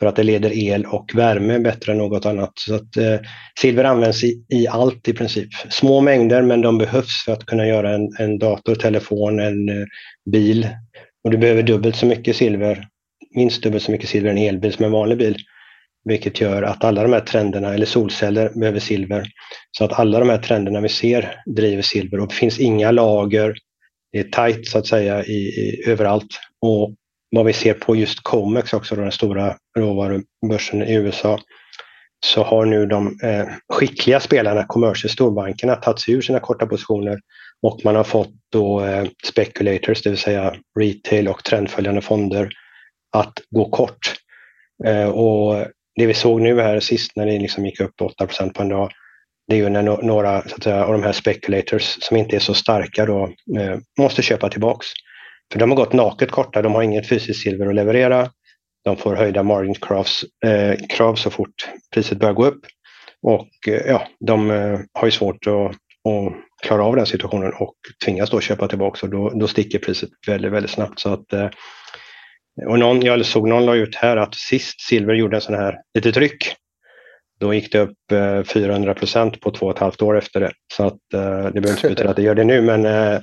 för 0.00 0.06
att 0.06 0.16
det 0.16 0.22
leder 0.22 0.58
el 0.58 0.86
och 0.86 1.10
värme 1.14 1.58
bättre 1.58 1.92
än 1.92 1.98
något 1.98 2.26
annat. 2.26 2.52
Så 2.54 2.74
att, 2.74 2.96
eh, 2.96 3.20
silver 3.60 3.84
används 3.84 4.24
i, 4.24 4.44
i, 4.48 4.68
allt 4.68 5.08
i 5.08 5.12
princip. 5.12 5.48
Små 5.70 6.00
mängder 6.00 6.42
men 6.42 6.60
de 6.60 6.78
behövs 6.78 7.24
för 7.24 7.32
att 7.32 7.46
kunna 7.46 7.66
göra 7.66 7.94
en, 7.94 8.08
en 8.18 8.38
dator, 8.38 8.74
telefon, 8.74 9.40
en 9.40 9.68
eh, 9.68 9.84
bil. 10.30 10.68
Och 11.24 11.30
du 11.30 11.38
behöver 11.38 11.62
dubbelt 11.62 11.96
så 11.96 12.06
mycket 12.06 12.36
silver, 12.36 12.86
minst 13.34 13.62
dubbelt 13.62 13.82
så 13.82 13.90
mycket 13.90 14.08
silver 14.08 14.30
än 14.30 14.38
elbil 14.38 14.72
som 14.72 14.84
en 14.84 14.92
vanlig 14.92 15.18
bil 15.18 15.36
vilket 16.04 16.40
gör 16.40 16.62
att 16.62 16.84
alla 16.84 17.02
de 17.02 17.12
här 17.12 17.20
trenderna, 17.20 17.74
eller 17.74 17.86
solceller, 17.86 18.50
behöver 18.54 18.80
silver. 18.80 19.26
Så 19.70 19.84
att 19.84 19.92
alla 19.92 20.18
de 20.18 20.28
här 20.28 20.38
trenderna 20.38 20.80
vi 20.80 20.88
ser 20.88 21.42
driver 21.46 21.82
silver 21.82 22.20
och 22.20 22.28
det 22.28 22.34
finns 22.34 22.60
inga 22.60 22.90
lager. 22.90 23.54
Det 24.12 24.18
är 24.18 24.24
tajt 24.24 24.68
så 24.68 24.78
att 24.78 24.86
säga 24.86 25.24
i, 25.24 25.32
i, 25.32 25.82
överallt. 25.86 26.40
Och 26.60 26.94
vad 27.34 27.46
vi 27.46 27.52
ser 27.52 27.74
på 27.74 27.96
just 27.96 28.22
Comex 28.22 28.72
också, 28.72 28.96
den 28.96 29.12
stora 29.12 29.56
råvarubörsen 29.78 30.82
i 30.82 30.94
USA, 30.94 31.40
så 32.26 32.42
har 32.42 32.64
nu 32.64 32.86
de 32.86 33.18
eh, 33.22 33.46
skickliga 33.68 34.20
spelarna, 34.20 34.64
commercial 34.64 35.10
storbankerna, 35.10 35.76
tagit 35.76 36.00
sig 36.00 36.14
ur 36.14 36.22
sina 36.22 36.40
korta 36.40 36.66
positioner 36.66 37.20
och 37.62 37.80
man 37.84 37.96
har 37.96 38.04
fått 38.04 38.32
då 38.52 38.84
eh, 38.84 39.04
speculators, 39.26 40.02
det 40.02 40.10
vill 40.10 40.18
säga 40.18 40.54
retail 40.80 41.28
och 41.28 41.44
trendföljande 41.44 42.00
fonder, 42.00 42.50
att 43.16 43.32
gå 43.50 43.70
kort. 43.70 44.14
Eh, 44.86 45.08
och 45.08 45.66
det 45.96 46.06
vi 46.06 46.14
såg 46.14 46.40
nu 46.40 46.60
här 46.60 46.80
sist 46.80 47.12
när 47.16 47.26
det 47.26 47.38
liksom 47.38 47.66
gick 47.66 47.80
upp 47.80 47.94
8% 48.00 48.52
på 48.52 48.62
en 48.62 48.68
dag, 48.68 48.90
det 49.48 49.54
är 49.54 49.58
ju 49.58 49.68
när 49.68 49.82
några 49.82 50.48
så 50.48 50.56
att 50.56 50.62
säga, 50.62 50.84
av 50.84 50.92
de 50.92 51.02
här 51.02 51.12
speculators 51.12 51.96
som 52.00 52.16
inte 52.16 52.36
är 52.36 52.40
så 52.40 52.54
starka 52.54 53.06
då 53.06 53.24
eh, 53.58 53.78
måste 53.98 54.22
köpa 54.22 54.48
tillbaks. 54.48 54.86
För 55.52 55.58
de 55.58 55.70
har 55.70 55.76
gått 55.76 55.92
naket 55.92 56.30
korta, 56.30 56.62
de 56.62 56.74
har 56.74 56.82
inget 56.82 57.08
fysiskt 57.08 57.42
silver 57.42 57.66
att 57.66 57.74
leverera. 57.74 58.30
De 58.84 58.96
får 58.96 59.14
höjda 59.14 59.42
margin 59.42 59.74
krav, 59.74 60.06
eh, 60.46 60.86
krav 60.88 61.14
så 61.14 61.30
fort 61.30 61.68
priset 61.94 62.18
börjar 62.18 62.34
gå 62.34 62.46
upp. 62.46 62.60
Och 63.22 63.68
eh, 63.68 63.86
ja, 63.86 64.08
de 64.20 64.50
eh, 64.50 64.80
har 64.92 65.06
ju 65.06 65.10
svårt 65.10 65.46
att, 65.46 65.52
att, 65.52 66.32
klara 66.62 66.84
av 66.84 66.96
den 66.96 67.06
situationen 67.06 67.52
och 67.52 67.74
tvingas 68.04 68.30
då 68.30 68.40
köpa 68.40 68.68
tillbaka 68.68 69.06
och 69.06 69.12
då, 69.12 69.30
då 69.30 69.48
sticker 69.48 69.78
priset 69.78 70.10
väldigt, 70.26 70.52
väldigt 70.52 70.70
snabbt. 70.70 71.00
Så 71.00 71.12
att, 71.12 71.32
eh, 71.32 71.48
och 72.66 72.78
någon, 72.78 73.02
jag 73.02 73.26
såg 73.26 73.48
någon 73.48 73.66
la 73.66 73.74
ut 73.74 73.94
här 73.94 74.16
att 74.16 74.34
sist 74.34 74.80
silver 74.80 75.14
gjorde 75.14 75.36
en 75.36 75.40
sån 75.40 75.54
här 75.54 75.76
lite 75.94 76.12
tryck, 76.12 76.54
då 77.40 77.54
gick 77.54 77.72
det 77.72 77.78
upp 77.78 78.12
eh, 78.12 78.42
400 78.42 78.94
procent 78.94 79.40
på 79.40 79.50
två 79.50 79.66
och 79.66 79.72
ett 79.72 79.78
halvt 79.78 80.02
år 80.02 80.18
efter 80.18 80.40
det. 80.40 80.52
Så 80.76 80.86
att, 80.86 81.14
eh, 81.14 81.44
det 81.44 81.60
behöver 81.60 81.70
inte 81.70 81.88
betyda 81.88 82.10
att 82.10 82.16
det 82.16 82.22
gör 82.22 82.34
det 82.34 82.44
nu, 82.44 82.62
men 82.62 82.86
eh, 82.86 83.20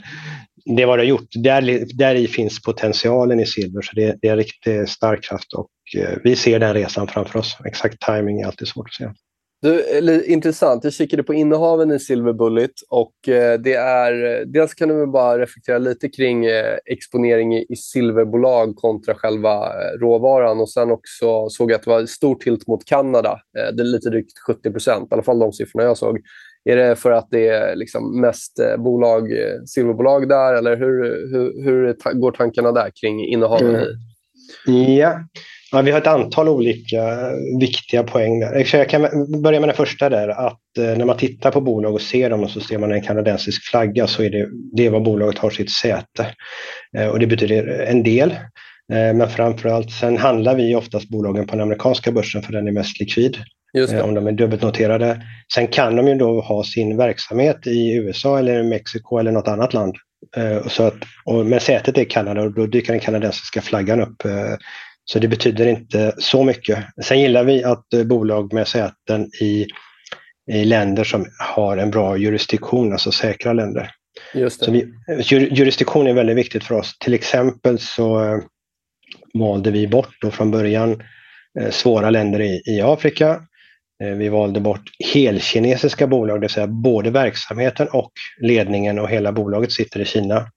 det 0.65 0.85
var 0.85 0.97
det 0.97 1.03
gjort. 1.03 1.27
Där, 1.43 1.85
där 1.97 2.15
i 2.15 2.27
finns 2.27 2.61
potentialen 2.61 3.39
i 3.39 3.45
silver, 3.45 3.81
så 3.81 3.91
det, 3.95 4.17
det 4.21 4.27
är 4.27 4.31
en 4.31 4.37
riktigt 4.37 4.89
stark 4.89 5.23
kraft 5.23 5.53
och 5.53 5.69
eh, 5.97 6.17
vi 6.23 6.35
ser 6.35 6.59
den 6.59 6.73
resan 6.73 7.07
framför 7.07 7.39
oss. 7.39 7.57
Exakt 7.65 8.01
timing 8.01 8.41
är 8.41 8.45
alltid 8.45 8.67
svårt 8.67 8.87
att 8.87 8.93
säga. 8.93 9.13
Du, 9.61 10.25
intressant. 10.25 10.83
Jag 10.83 10.93
kikade 10.93 11.23
på 11.23 11.33
innehaven 11.33 11.91
i 11.91 11.99
Silver 11.99 12.33
Bullet 12.33 12.71
och 12.89 13.29
eh, 13.29 13.59
det 13.59 13.73
är... 13.73 14.45
Dels 14.45 14.73
kan 14.73 14.89
du 14.89 15.07
bara 15.07 15.39
reflektera 15.39 15.77
lite 15.77 16.09
kring 16.09 16.45
eh, 16.45 16.77
exponering 16.85 17.55
i, 17.55 17.65
i 17.69 17.75
silverbolag 17.75 18.75
kontra 18.75 19.15
själva 19.15 19.53
eh, 19.53 19.99
råvaran 19.99 20.59
och 20.59 20.69
sen 20.69 20.91
också 20.91 21.49
såg 21.49 21.71
jag 21.71 21.75
att 21.75 21.83
det 21.83 21.89
var 21.89 22.05
stor 22.05 22.35
tilt 22.35 22.67
mot 22.67 22.85
Kanada. 22.85 23.39
Eh, 23.57 23.75
det 23.75 23.83
är 23.83 23.85
lite 23.85 24.09
drygt 24.09 24.39
70 24.47 24.71
procent, 24.71 25.11
i 25.11 25.13
alla 25.13 25.23
fall 25.23 25.39
de 25.39 25.53
siffrorna 25.53 25.85
jag 25.85 25.97
såg. 25.97 26.19
Är 26.65 26.75
det 26.75 26.95
för 26.95 27.11
att 27.11 27.27
det 27.31 27.47
är 27.47 27.75
liksom 27.75 28.21
mest 28.21 28.59
eh, 28.59 28.77
bolag, 28.77 29.31
eh, 29.31 29.63
silverbolag 29.65 30.29
där 30.29 30.53
eller 30.53 30.77
hur, 30.77 31.03
hur, 31.31 31.63
hur 31.63 31.93
ta 31.93 32.11
går 32.11 32.31
tankarna 32.31 32.71
där 32.71 32.91
kring 33.01 33.25
innehaven? 33.25 33.75
Mm. 33.75 34.93
Ja, 34.93 35.19
Ja, 35.73 35.81
vi 35.81 35.91
har 35.91 36.01
ett 36.01 36.07
antal 36.07 36.49
olika 36.49 37.31
viktiga 37.59 38.03
poäng 38.03 38.39
där. 38.39 38.75
Jag 38.75 38.89
kan 38.89 39.01
börja 39.41 39.59
med 39.59 39.69
den 39.69 39.75
första 39.75 40.09
där, 40.09 40.27
att 40.27 40.77
eh, 40.77 40.97
när 40.97 41.05
man 41.05 41.17
tittar 41.17 41.51
på 41.51 41.61
bolag 41.61 41.93
och 41.93 42.01
ser 42.01 42.29
dem 42.29 42.43
och 42.43 42.49
så 42.49 42.59
ser 42.59 42.77
man 42.77 42.91
en 42.91 43.01
kanadensisk 43.01 43.69
flagga 43.69 44.07
så 44.07 44.23
är 44.23 44.29
det, 44.29 44.47
det 44.73 44.85
är 44.85 44.89
var 44.89 44.99
bolaget 44.99 45.37
har 45.37 45.49
sitt 45.49 45.71
säte. 45.71 46.25
Och 47.11 47.19
det 47.19 47.27
betyder 47.27 47.67
en 47.67 48.03
del. 48.03 48.35
men 48.89 49.17
men 49.17 49.29
framförallt, 49.29 49.91
sen 49.91 50.17
handlar 50.17 50.55
vi 50.55 50.75
oftast 50.75 51.09
bolagen 51.09 51.47
på 51.47 51.51
den 51.51 51.61
amerikanska 51.61 52.11
börsen 52.11 52.41
för 52.41 52.53
den 52.53 52.67
är 52.67 52.71
mest 52.71 52.99
likvid. 52.99 53.37
Om 54.03 54.13
de 54.13 54.27
är 54.27 54.31
dubbelnoterade. 54.31 55.21
Sen 55.53 55.67
kan 55.67 55.95
de 55.95 56.07
ju 56.07 56.15
då 56.15 56.41
ha 56.41 56.63
sin 56.63 56.97
verksamhet 56.97 57.67
i 57.67 57.93
USA 57.93 58.39
eller 58.39 58.63
Mexiko 58.63 59.17
eller 59.17 59.31
något 59.31 59.47
annat 59.47 59.73
land. 59.73 59.95
Så 60.67 60.83
att, 60.83 60.95
och, 61.25 61.45
men 61.45 61.59
sätet 61.59 61.97
är 61.97 62.03
Kanada 62.03 62.41
och 62.41 62.53
då 62.53 62.65
dyker 62.65 62.93
den 62.93 62.99
kanadensiska 62.99 63.61
flaggan 63.61 64.01
upp 64.01 64.23
så 65.05 65.19
det 65.19 65.27
betyder 65.27 65.67
inte 65.67 66.15
så 66.17 66.43
mycket. 66.43 66.85
Sen 67.03 67.21
gillar 67.21 67.43
vi 67.43 67.63
att 67.63 67.93
eh, 67.93 68.03
bolag 68.03 68.53
med 68.53 68.67
säten 68.67 69.29
i, 69.41 69.67
i 70.51 70.65
länder 70.65 71.03
som 71.03 71.25
har 71.39 71.77
en 71.77 71.91
bra 71.91 72.17
jurisdiktion, 72.17 72.91
alltså 72.91 73.11
säkra 73.11 73.53
länder. 73.53 73.91
Just 74.33 74.67
vi, 74.67 74.93
jurisdiktion 75.29 76.07
är 76.07 76.13
väldigt 76.13 76.37
viktigt 76.37 76.63
för 76.63 76.75
oss. 76.75 76.97
Till 76.99 77.13
exempel 77.13 77.79
så 77.79 78.23
eh, 78.23 78.39
valde 79.33 79.71
vi 79.71 79.87
bort 79.87 80.15
då 80.21 80.31
från 80.31 80.51
början 80.51 81.03
eh, 81.59 81.69
svåra 81.69 82.09
länder 82.09 82.41
i, 82.41 82.61
i 82.65 82.81
Afrika. 82.81 83.41
Eh, 84.01 84.15
vi 84.15 84.29
valde 84.29 84.59
bort 84.59 84.83
helkinesiska 85.13 86.07
bolag, 86.07 86.37
det 86.37 86.41
vill 86.41 86.49
säga 86.49 86.67
både 86.67 87.09
verksamheten 87.09 87.87
och 87.87 88.11
ledningen 88.41 88.99
och 88.99 89.09
hela 89.09 89.31
bolaget 89.31 89.71
sitter 89.71 89.99
i 89.99 90.05
Kina. 90.05 90.47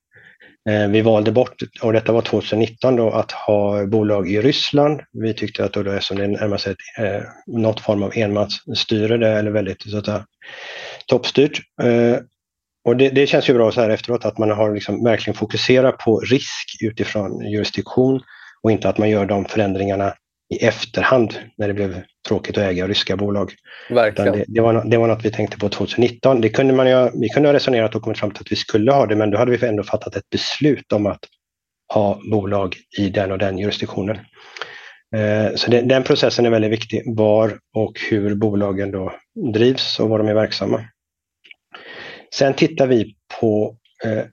Eh, 0.70 0.88
vi 0.88 1.00
valde 1.00 1.32
bort, 1.32 1.62
och 1.82 1.92
detta 1.92 2.12
var 2.12 2.22
2019, 2.22 2.96
då, 2.96 3.10
att 3.10 3.32
ha 3.32 3.86
bolag 3.86 4.30
i 4.30 4.40
Ryssland. 4.40 5.00
Vi 5.12 5.34
tyckte 5.34 5.64
att 5.64 5.72
då, 5.72 5.82
då 5.82 5.92
eftersom 5.92 6.16
det 6.16 6.26
närmar 6.26 6.56
sig 6.56 6.74
eh, 6.98 7.22
något 7.46 7.80
form 7.80 8.02
av 8.02 8.12
enmansstyre, 8.14 9.16
där, 9.16 9.36
eller 9.36 9.50
väldigt 9.50 9.82
så 9.82 9.98
att 9.98 10.04
säga, 10.04 10.26
toppstyrt. 11.06 11.60
Eh, 11.82 12.16
och 12.84 12.96
det, 12.96 13.08
det, 13.08 13.26
känns 13.26 13.48
ju 13.48 13.54
bra 13.54 13.72
så 13.72 13.80
här 13.80 13.90
efteråt 13.90 14.24
att 14.24 14.38
man 14.38 14.50
har 14.50 14.74
liksom 14.74 15.04
verkligen 15.04 15.36
fokuserat 15.36 15.98
på 15.98 16.20
risk 16.20 16.76
utifrån 16.80 17.50
jurisdiktion 17.50 18.20
och 18.62 18.70
inte 18.70 18.88
att 18.88 18.98
man 18.98 19.10
gör 19.10 19.26
de 19.26 19.44
förändringarna 19.44 20.14
i 20.50 20.64
efterhand 20.64 21.34
när 21.56 21.68
det 21.68 21.74
blev 21.74 22.02
tråkigt 22.28 22.58
att 22.58 22.64
äga 22.64 22.88
ryska 22.88 23.16
bolag. 23.16 23.52
Det, 24.34 24.44
det, 24.48 24.60
var, 24.60 24.84
det 24.84 24.96
var 24.96 25.08
något 25.08 25.24
vi 25.24 25.30
tänkte 25.30 25.58
på 25.58 25.68
2019. 25.68 26.40
Det 26.40 26.48
kunde 26.48 26.74
man 26.74 26.88
ju, 26.88 27.10
vi 27.20 27.28
kunde 27.28 27.48
ha 27.48 27.54
resonerat 27.54 27.94
och 27.94 28.02
kommit 28.02 28.18
fram 28.18 28.30
till 28.30 28.40
att 28.40 28.52
vi 28.52 28.56
skulle 28.56 28.92
ha 28.92 29.06
det, 29.06 29.16
men 29.16 29.30
då 29.30 29.38
hade 29.38 29.56
vi 29.56 29.66
ändå 29.66 29.82
fattat 29.82 30.16
ett 30.16 30.30
beslut 30.30 30.92
om 30.92 31.06
att 31.06 31.20
ha 31.94 32.20
bolag 32.30 32.76
i 32.98 33.08
den 33.08 33.32
och 33.32 33.38
den 33.38 33.58
jurisdiktionen. 33.58 34.16
Eh, 35.16 35.54
så 35.54 35.70
det, 35.70 35.80
den 35.80 36.02
processen 36.02 36.46
är 36.46 36.50
väldigt 36.50 36.72
viktig, 36.72 37.02
var 37.06 37.58
och 37.74 38.00
hur 38.10 38.34
bolagen 38.34 38.90
då 38.90 39.12
drivs 39.54 40.00
och 40.00 40.08
var 40.08 40.18
de 40.18 40.28
är 40.28 40.34
verksamma. 40.34 40.84
Sen 42.34 42.54
tittar 42.54 42.86
vi 42.86 43.14
på 43.40 43.76
eh, 44.04 44.24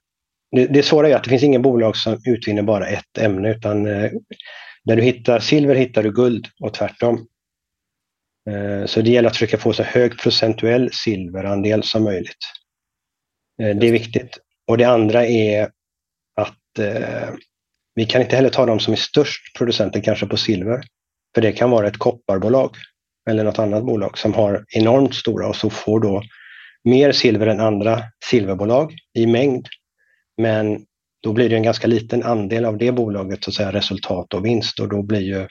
det, 0.51 0.65
det 0.67 0.83
svåra 0.83 1.09
är 1.09 1.15
att 1.15 1.23
det 1.23 1.29
finns 1.29 1.43
ingen 1.43 1.61
bolag 1.61 1.97
som 1.97 2.17
utvinner 2.27 2.61
bara 2.61 2.87
ett 2.87 3.17
ämne 3.17 3.51
utan 3.51 3.85
eh, 3.85 4.11
där 4.85 4.95
du 4.95 5.01
hittar 5.01 5.39
silver 5.39 5.75
hittar 5.75 6.03
du 6.03 6.11
guld 6.11 6.47
och 6.59 6.73
tvärtom. 6.73 7.27
Eh, 8.49 8.85
så 8.85 9.01
det 9.01 9.09
gäller 9.09 9.29
att 9.29 9.35
försöka 9.35 9.57
få 9.57 9.73
så 9.73 9.83
hög 9.83 10.19
procentuell 10.19 10.89
silverandel 10.93 11.83
som 11.83 12.03
möjligt. 12.03 12.45
Eh, 13.61 13.75
det 13.75 13.87
är 13.87 13.91
viktigt. 13.91 14.37
Och 14.67 14.77
det 14.77 14.83
andra 14.83 15.25
är 15.25 15.69
att 16.35 16.79
eh, 16.79 17.29
vi 17.95 18.05
kan 18.05 18.21
inte 18.21 18.35
heller 18.35 18.49
ta 18.49 18.65
de 18.65 18.79
som 18.79 18.93
är 18.93 18.97
störst 18.97 19.57
producenter 19.57 20.01
kanske 20.01 20.25
på 20.25 20.37
silver. 20.37 20.83
För 21.35 21.41
det 21.41 21.51
kan 21.51 21.71
vara 21.71 21.87
ett 21.87 21.97
kopparbolag 21.97 22.75
eller 23.29 23.43
något 23.43 23.59
annat 23.59 23.85
bolag 23.85 24.17
som 24.17 24.33
har 24.33 24.65
enormt 24.67 25.15
stora 25.15 25.47
och 25.47 25.55
så 25.55 25.69
får 25.69 25.99
då 25.99 26.23
mer 26.83 27.11
silver 27.11 27.47
än 27.47 27.59
andra 27.59 28.03
silverbolag 28.25 28.93
i 29.13 29.27
mängd. 29.27 29.67
Men 30.37 30.85
då 31.21 31.33
blir 31.33 31.49
det 31.49 31.55
en 31.55 31.63
ganska 31.63 31.87
liten 31.87 32.23
andel 32.23 32.65
av 32.65 32.77
det 32.77 32.91
bolaget 32.91 33.43
så 33.43 33.49
att 33.49 33.55
säga, 33.55 33.71
resultat 33.71 34.33
och 34.33 34.45
vinst 34.45 34.79
och 34.79 34.89
då 34.89 35.01
blir 35.01 35.21
ju, 35.21 35.47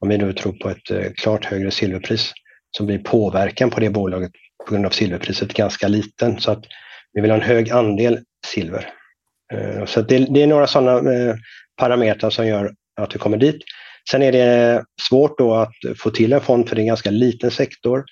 om 0.00 0.08
vi 0.08 0.18
nu 0.18 0.32
tror 0.32 0.52
på 0.52 0.70
ett 0.70 0.90
eh, 0.90 1.12
klart 1.16 1.44
högre 1.44 1.70
silverpris, 1.70 2.32
så 2.76 2.84
blir 2.84 2.98
påverkan 2.98 3.70
på 3.70 3.80
det 3.80 3.90
bolaget 3.90 4.32
på 4.66 4.72
grund 4.72 4.86
av 4.86 4.90
silverpriset 4.90 5.52
ganska 5.52 5.88
liten. 5.88 6.40
Så 6.40 6.50
att 6.50 6.64
vi 7.12 7.20
vill 7.20 7.30
ha 7.30 7.36
en 7.36 7.44
hög 7.44 7.70
andel 7.70 8.18
silver. 8.46 8.90
Eh, 9.52 9.84
så 9.84 10.02
det, 10.02 10.18
det, 10.18 10.42
är 10.42 10.46
några 10.46 10.66
sådana 10.66 11.12
eh, 11.12 11.34
parametrar 11.76 12.30
som 12.30 12.46
gör 12.46 12.72
att 13.00 13.14
vi 13.14 13.18
kommer 13.18 13.36
dit. 13.36 13.62
Sen 14.10 14.22
är 14.22 14.32
det 14.32 14.84
svårt 15.08 15.38
då 15.38 15.54
att 15.54 15.74
få 15.96 16.10
till 16.10 16.32
en 16.32 16.40
fond 16.40 16.68
för 16.68 16.76
det 16.76 16.80
är 16.80 16.82
en 16.82 16.88
ganska 16.88 17.10
liten 17.10 17.50
sektor. 17.50 18.04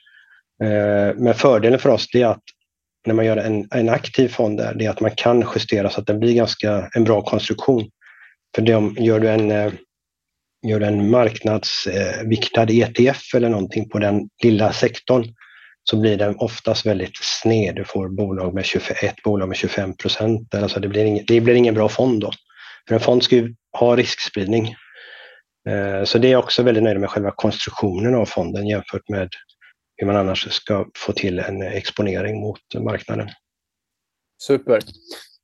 Men 1.16 1.34
fördelen 1.34 1.78
för 1.78 1.90
oss 1.90 2.14
är 2.14 2.26
att 2.26 2.42
när 3.06 3.14
man 3.14 3.24
gör 3.24 3.36
en, 3.36 3.68
en 3.70 3.88
aktiv 3.88 4.28
fond 4.28 4.58
där, 4.58 4.74
det 4.74 4.84
är 4.84 4.90
att 4.90 5.00
man 5.00 5.10
kan 5.16 5.44
justera 5.54 5.90
så 5.90 6.00
att 6.00 6.06
den 6.06 6.20
blir 6.20 6.34
ganska 6.34 6.90
en 6.94 7.04
bra 7.04 7.22
konstruktion. 7.22 7.90
För 8.54 8.62
de, 8.62 8.96
gör 8.98 9.20
du 9.20 9.28
en, 9.28 9.50
eh, 9.50 9.72
gör 10.66 10.80
du 10.80 10.86
en 10.86 11.10
marknadsviktad 11.10 12.62
eh, 12.62 12.78
ETF 12.78 13.34
eller 13.34 13.48
någonting 13.48 13.88
på 13.88 13.98
den 13.98 14.28
lilla 14.42 14.72
sektorn 14.72 15.24
så 15.90 16.00
blir 16.00 16.16
den 16.16 16.36
oftast 16.36 16.86
väldigt 16.86 17.16
sned. 17.16 17.74
Du 17.74 17.84
får 17.84 18.08
bolag 18.08 18.54
med 18.54 18.64
21, 18.64 19.14
bolag 19.24 19.48
med 19.48 19.56
25 19.56 19.96
procent. 19.96 20.54
Alltså 20.54 20.80
det, 20.80 20.88
blir 20.88 21.04
ingen, 21.04 21.24
det 21.26 21.40
blir 21.40 21.54
ingen 21.54 21.74
bra 21.74 21.88
fond 21.88 22.20
då. 22.20 22.30
För 22.88 22.94
en 22.94 23.00
fond 23.00 23.22
ska 23.22 23.36
ju 23.36 23.54
ha 23.78 23.96
riskspridning. 23.96 24.74
Eh, 25.68 26.04
så 26.04 26.18
det 26.18 26.28
är 26.28 26.32
jag 26.32 26.44
också 26.44 26.62
väldigt 26.62 26.84
nöjd 26.84 27.00
med 27.00 27.10
själva 27.10 27.30
konstruktionen 27.30 28.14
av 28.14 28.26
fonden 28.26 28.66
jämfört 28.66 29.08
med 29.08 29.28
hur 29.96 30.06
man 30.06 30.16
annars 30.16 30.52
ska 30.52 30.86
få 30.96 31.12
till 31.12 31.38
en 31.38 31.62
exponering 31.62 32.40
mot 32.40 32.60
marknaden. 32.84 33.28
Super. 34.42 34.80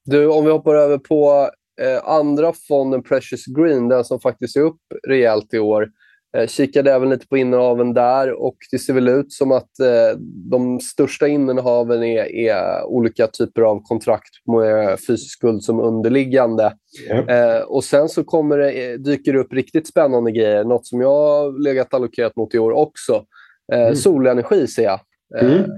Du, 0.04 0.26
om 0.26 0.44
vi 0.44 0.50
hoppar 0.50 0.74
över 0.74 0.98
på 0.98 1.50
eh, 1.80 2.08
andra 2.08 2.52
fonden 2.68 3.02
Precious 3.02 3.46
Green, 3.46 3.88
den 3.88 4.04
som 4.04 4.20
faktiskt 4.20 4.56
är 4.56 4.60
upp 4.60 4.80
rejält 5.08 5.54
i 5.54 5.58
år. 5.58 5.88
Eh, 6.36 6.46
kikade 6.46 6.92
även 6.92 7.10
lite 7.10 7.28
på 7.28 7.36
innehaven 7.36 7.94
där 7.94 8.32
och 8.32 8.56
det 8.70 8.78
ser 8.78 8.92
väl 8.92 9.08
ut 9.08 9.32
som 9.32 9.52
att 9.52 9.80
eh, 9.80 10.18
de 10.50 10.80
största 10.80 11.28
innehaven 11.28 12.02
är, 12.02 12.24
är, 12.34 12.84
olika 12.84 13.26
typer 13.26 13.62
av 13.62 13.82
kontrakt 13.82 14.30
med 14.46 15.00
fysisk 15.00 15.32
skuld 15.32 15.62
som 15.62 15.80
underliggande. 15.80 16.72
Ja. 17.08 17.28
Eh, 17.28 17.62
och 17.62 17.84
Sen 17.84 18.08
så 18.08 18.24
kommer 18.24 18.58
det, 18.58 18.70
eh, 18.70 18.98
dyker 18.98 19.32
det 19.32 19.38
upp 19.38 19.52
riktigt 19.52 19.86
spännande 19.86 20.32
grejer. 20.32 20.64
Något 20.64 20.86
som 20.86 21.00
jag 21.00 21.08
har 21.08 21.62
legat 21.64 21.94
allokerat 21.94 22.36
mot 22.36 22.54
i 22.54 22.58
år 22.58 22.70
också. 22.70 23.24
Eh, 23.72 23.80
mm. 23.80 23.96
Solenergi 23.96 24.66
ser 24.66 24.82
jag. 24.82 25.00
Eh, 25.40 25.52
mm. 25.52 25.70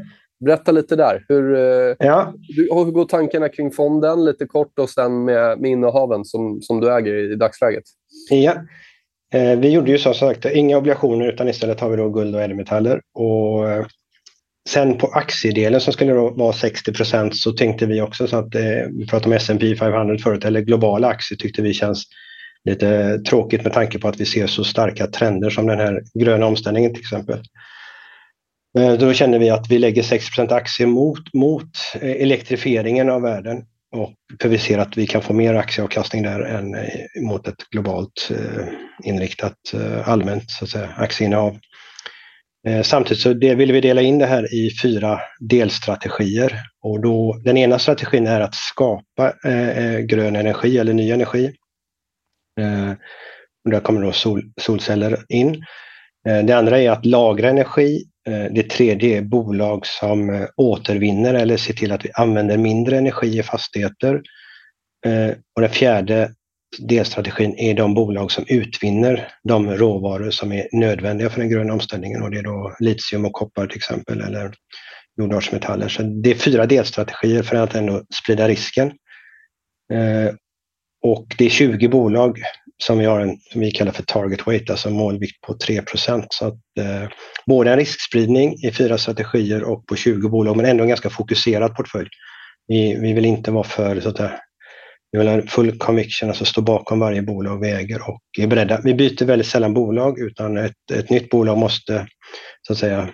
Berätta 0.44 0.72
lite 0.72 0.96
där. 0.96 1.24
Hur, 1.28 1.56
ja. 1.98 2.34
hur, 2.56 2.84
hur 2.84 2.92
går 2.92 3.04
tankarna 3.04 3.48
kring 3.48 3.70
fonden 3.70 4.24
lite 4.24 4.46
kort 4.46 4.78
och 4.78 4.90
sen 4.90 5.24
med, 5.24 5.60
med 5.60 5.70
innehaven 5.70 6.24
som, 6.24 6.62
som 6.62 6.80
du 6.80 6.96
äger 6.96 7.14
i, 7.14 7.32
i 7.32 7.36
dagsläget? 7.36 7.84
Ja. 8.30 8.54
Eh, 9.34 9.58
vi 9.58 9.70
gjorde 9.70 9.90
ju 9.90 9.98
som 9.98 10.14
sagt 10.14 10.44
inga 10.44 10.78
obligationer 10.78 11.32
utan 11.32 11.48
istället 11.48 11.80
har 11.80 11.90
vi 11.90 11.96
då 11.96 12.10
guld 12.10 12.34
och 12.34 12.42
ädelmetaller. 12.42 13.00
Och 13.14 13.70
eh, 13.70 13.86
sen 14.68 14.98
på 14.98 15.06
aktiedelen 15.06 15.80
som 15.80 15.92
skulle 15.92 16.12
då 16.12 16.30
vara 16.30 16.52
60 16.52 16.92
procent 16.92 17.36
så 17.36 17.52
tänkte 17.52 17.86
vi 17.86 18.00
också 18.00 18.26
så 18.26 18.36
att 18.36 18.54
eh, 18.54 18.62
vi 18.98 19.06
pratade 19.06 19.26
om 19.26 19.32
S&P 19.32 19.76
500 19.76 20.18
förut, 20.18 20.44
eller 20.44 20.60
globala 20.60 21.08
aktier 21.08 21.38
tyckte 21.38 21.62
vi 21.62 21.74
känns 21.74 22.04
lite 22.64 23.18
tråkigt 23.18 23.64
med 23.64 23.72
tanke 23.72 23.98
på 23.98 24.08
att 24.08 24.20
vi 24.20 24.24
ser 24.24 24.46
så 24.46 24.64
starka 24.64 25.06
trender 25.06 25.50
som 25.50 25.66
den 25.66 25.78
här 25.78 26.02
gröna 26.14 26.46
omställningen 26.46 26.94
till 26.94 27.02
exempel. 27.02 27.42
Eh, 28.78 28.92
då 28.92 29.12
känner 29.12 29.38
vi 29.38 29.50
att 29.50 29.70
vi 29.70 29.78
lägger 29.78 30.02
6 30.02 30.38
aktier 30.38 30.86
mot, 30.86 31.34
mot 31.34 31.70
eh, 31.94 32.22
elektrifieringen 32.22 33.10
av 33.10 33.22
världen 33.22 33.64
och 33.96 34.14
för 34.42 34.48
vi 34.48 34.58
ser 34.58 34.78
att 34.78 34.96
vi 34.96 35.06
kan 35.06 35.22
få 35.22 35.32
mer 35.32 35.54
aktieavkastning 35.54 36.22
där 36.22 36.40
än 36.40 36.74
eh, 36.74 37.22
mot 37.22 37.48
ett 37.48 37.70
globalt 37.70 38.30
inriktat 39.04 39.56
allmänt 40.04 40.50
så 40.50 40.64
att 40.64 40.70
säga, 40.70 40.88
aktieinnehav. 40.96 41.58
Samtidigt 42.82 43.22
så 43.22 43.32
det 43.32 43.54
vill 43.54 43.72
vi 43.72 43.80
dela 43.80 44.00
in 44.00 44.18
det 44.18 44.26
här 44.26 44.54
i 44.54 44.70
fyra 44.82 45.20
delstrategier. 45.40 46.62
Och 46.82 47.00
då, 47.00 47.40
den 47.44 47.56
ena 47.56 47.78
strategin 47.78 48.26
är 48.26 48.40
att 48.40 48.54
skapa 48.54 49.32
grön 50.02 50.36
energi 50.36 50.78
eller 50.78 50.92
ny 50.94 51.10
energi. 51.10 51.52
och 53.64 53.70
där 53.70 53.80
kommer 53.80 54.02
då 54.02 54.12
sol, 54.12 54.42
solceller 54.60 55.24
in. 55.28 55.64
Det 56.24 56.52
andra 56.52 56.80
är 56.80 56.90
att 56.90 57.06
lagra 57.06 57.50
energi 57.50 58.04
Eh, 58.28 58.44
det 58.50 58.70
tredje 58.70 59.18
är 59.18 59.22
bolag 59.22 59.86
som 59.86 60.30
eh, 60.30 60.46
återvinner 60.56 61.34
eller 61.34 61.56
ser 61.56 61.74
till 61.74 61.92
att 61.92 62.04
vi 62.04 62.10
använder 62.14 62.58
mindre 62.58 62.98
energi 62.98 63.38
i 63.38 63.42
fastigheter. 63.42 64.22
Eh, 65.06 65.30
och 65.54 65.60
den 65.60 65.70
fjärde 65.70 66.30
delstrategin 66.78 67.58
är 67.58 67.74
de 67.74 67.94
bolag 67.94 68.30
som 68.30 68.44
utvinner 68.48 69.28
de 69.42 69.70
råvaror 69.70 70.30
som 70.30 70.52
är 70.52 70.68
nödvändiga 70.72 71.30
för 71.30 71.40
den 71.40 71.48
gröna 71.48 71.72
omställningen 71.72 72.22
och 72.22 72.30
det 72.30 72.38
är 72.38 72.42
då 72.42 72.76
litium 72.80 73.24
och 73.24 73.32
koppar 73.32 73.66
till 73.66 73.76
exempel 73.76 74.20
eller 74.20 74.54
jordartsmetaller. 75.16 75.88
Så 75.88 76.02
det 76.02 76.30
är 76.30 76.34
fyra 76.34 76.66
delstrategier 76.66 77.42
för 77.42 77.56
att 77.56 77.74
ändå 77.74 78.02
sprida 78.14 78.48
risken. 78.48 78.92
Och 81.02 81.26
det 81.38 81.44
är 81.44 81.50
20 81.50 81.88
bolag 81.88 82.38
som 82.82 82.98
vi 82.98 83.04
har 83.04 83.20
en, 83.20 83.38
som 83.52 83.60
vi 83.60 83.70
kallar 83.70 83.92
för 83.92 84.02
target 84.02 84.46
weight, 84.46 84.70
alltså 84.70 84.90
målvikt 84.90 85.40
på 85.40 85.54
3% 85.54 86.26
Så 86.30 86.46
att, 86.46 86.54
eh, 86.80 87.08
både 87.46 87.70
en 87.70 87.76
riskspridning 87.76 88.54
i 88.64 88.72
fyra 88.72 88.98
strategier 88.98 89.62
och 89.62 89.86
på 89.86 89.96
20 89.96 90.28
bolag, 90.28 90.56
men 90.56 90.66
ändå 90.66 90.82
en 90.82 90.88
ganska 90.88 91.10
fokuserad 91.10 91.76
portfölj. 91.76 92.08
Vi, 92.66 92.98
vi 93.00 93.12
vill 93.12 93.24
inte 93.24 93.50
vara 93.50 93.64
för, 93.64 94.00
så 94.00 94.08
att 94.08 94.16
säga, 94.16 94.40
vi 95.12 95.18
vill 95.18 95.28
ha 95.28 95.42
full 95.42 95.78
conviction, 95.78 96.28
alltså 96.28 96.44
stå 96.44 96.60
bakom 96.60 96.98
varje 96.98 97.22
bolag 97.22 97.60
vi 97.60 97.70
äger 97.70 98.08
och 98.08 98.22
är 98.40 98.46
beredda. 98.46 98.80
Vi 98.84 98.94
byter 98.94 99.24
väldigt 99.24 99.48
sällan 99.48 99.74
bolag, 99.74 100.18
utan 100.18 100.56
ett, 100.56 100.90
ett 100.92 101.10
nytt 101.10 101.30
bolag 101.30 101.58
måste 101.58 102.06
så 102.66 102.72
att 102.72 102.78
säga 102.78 103.08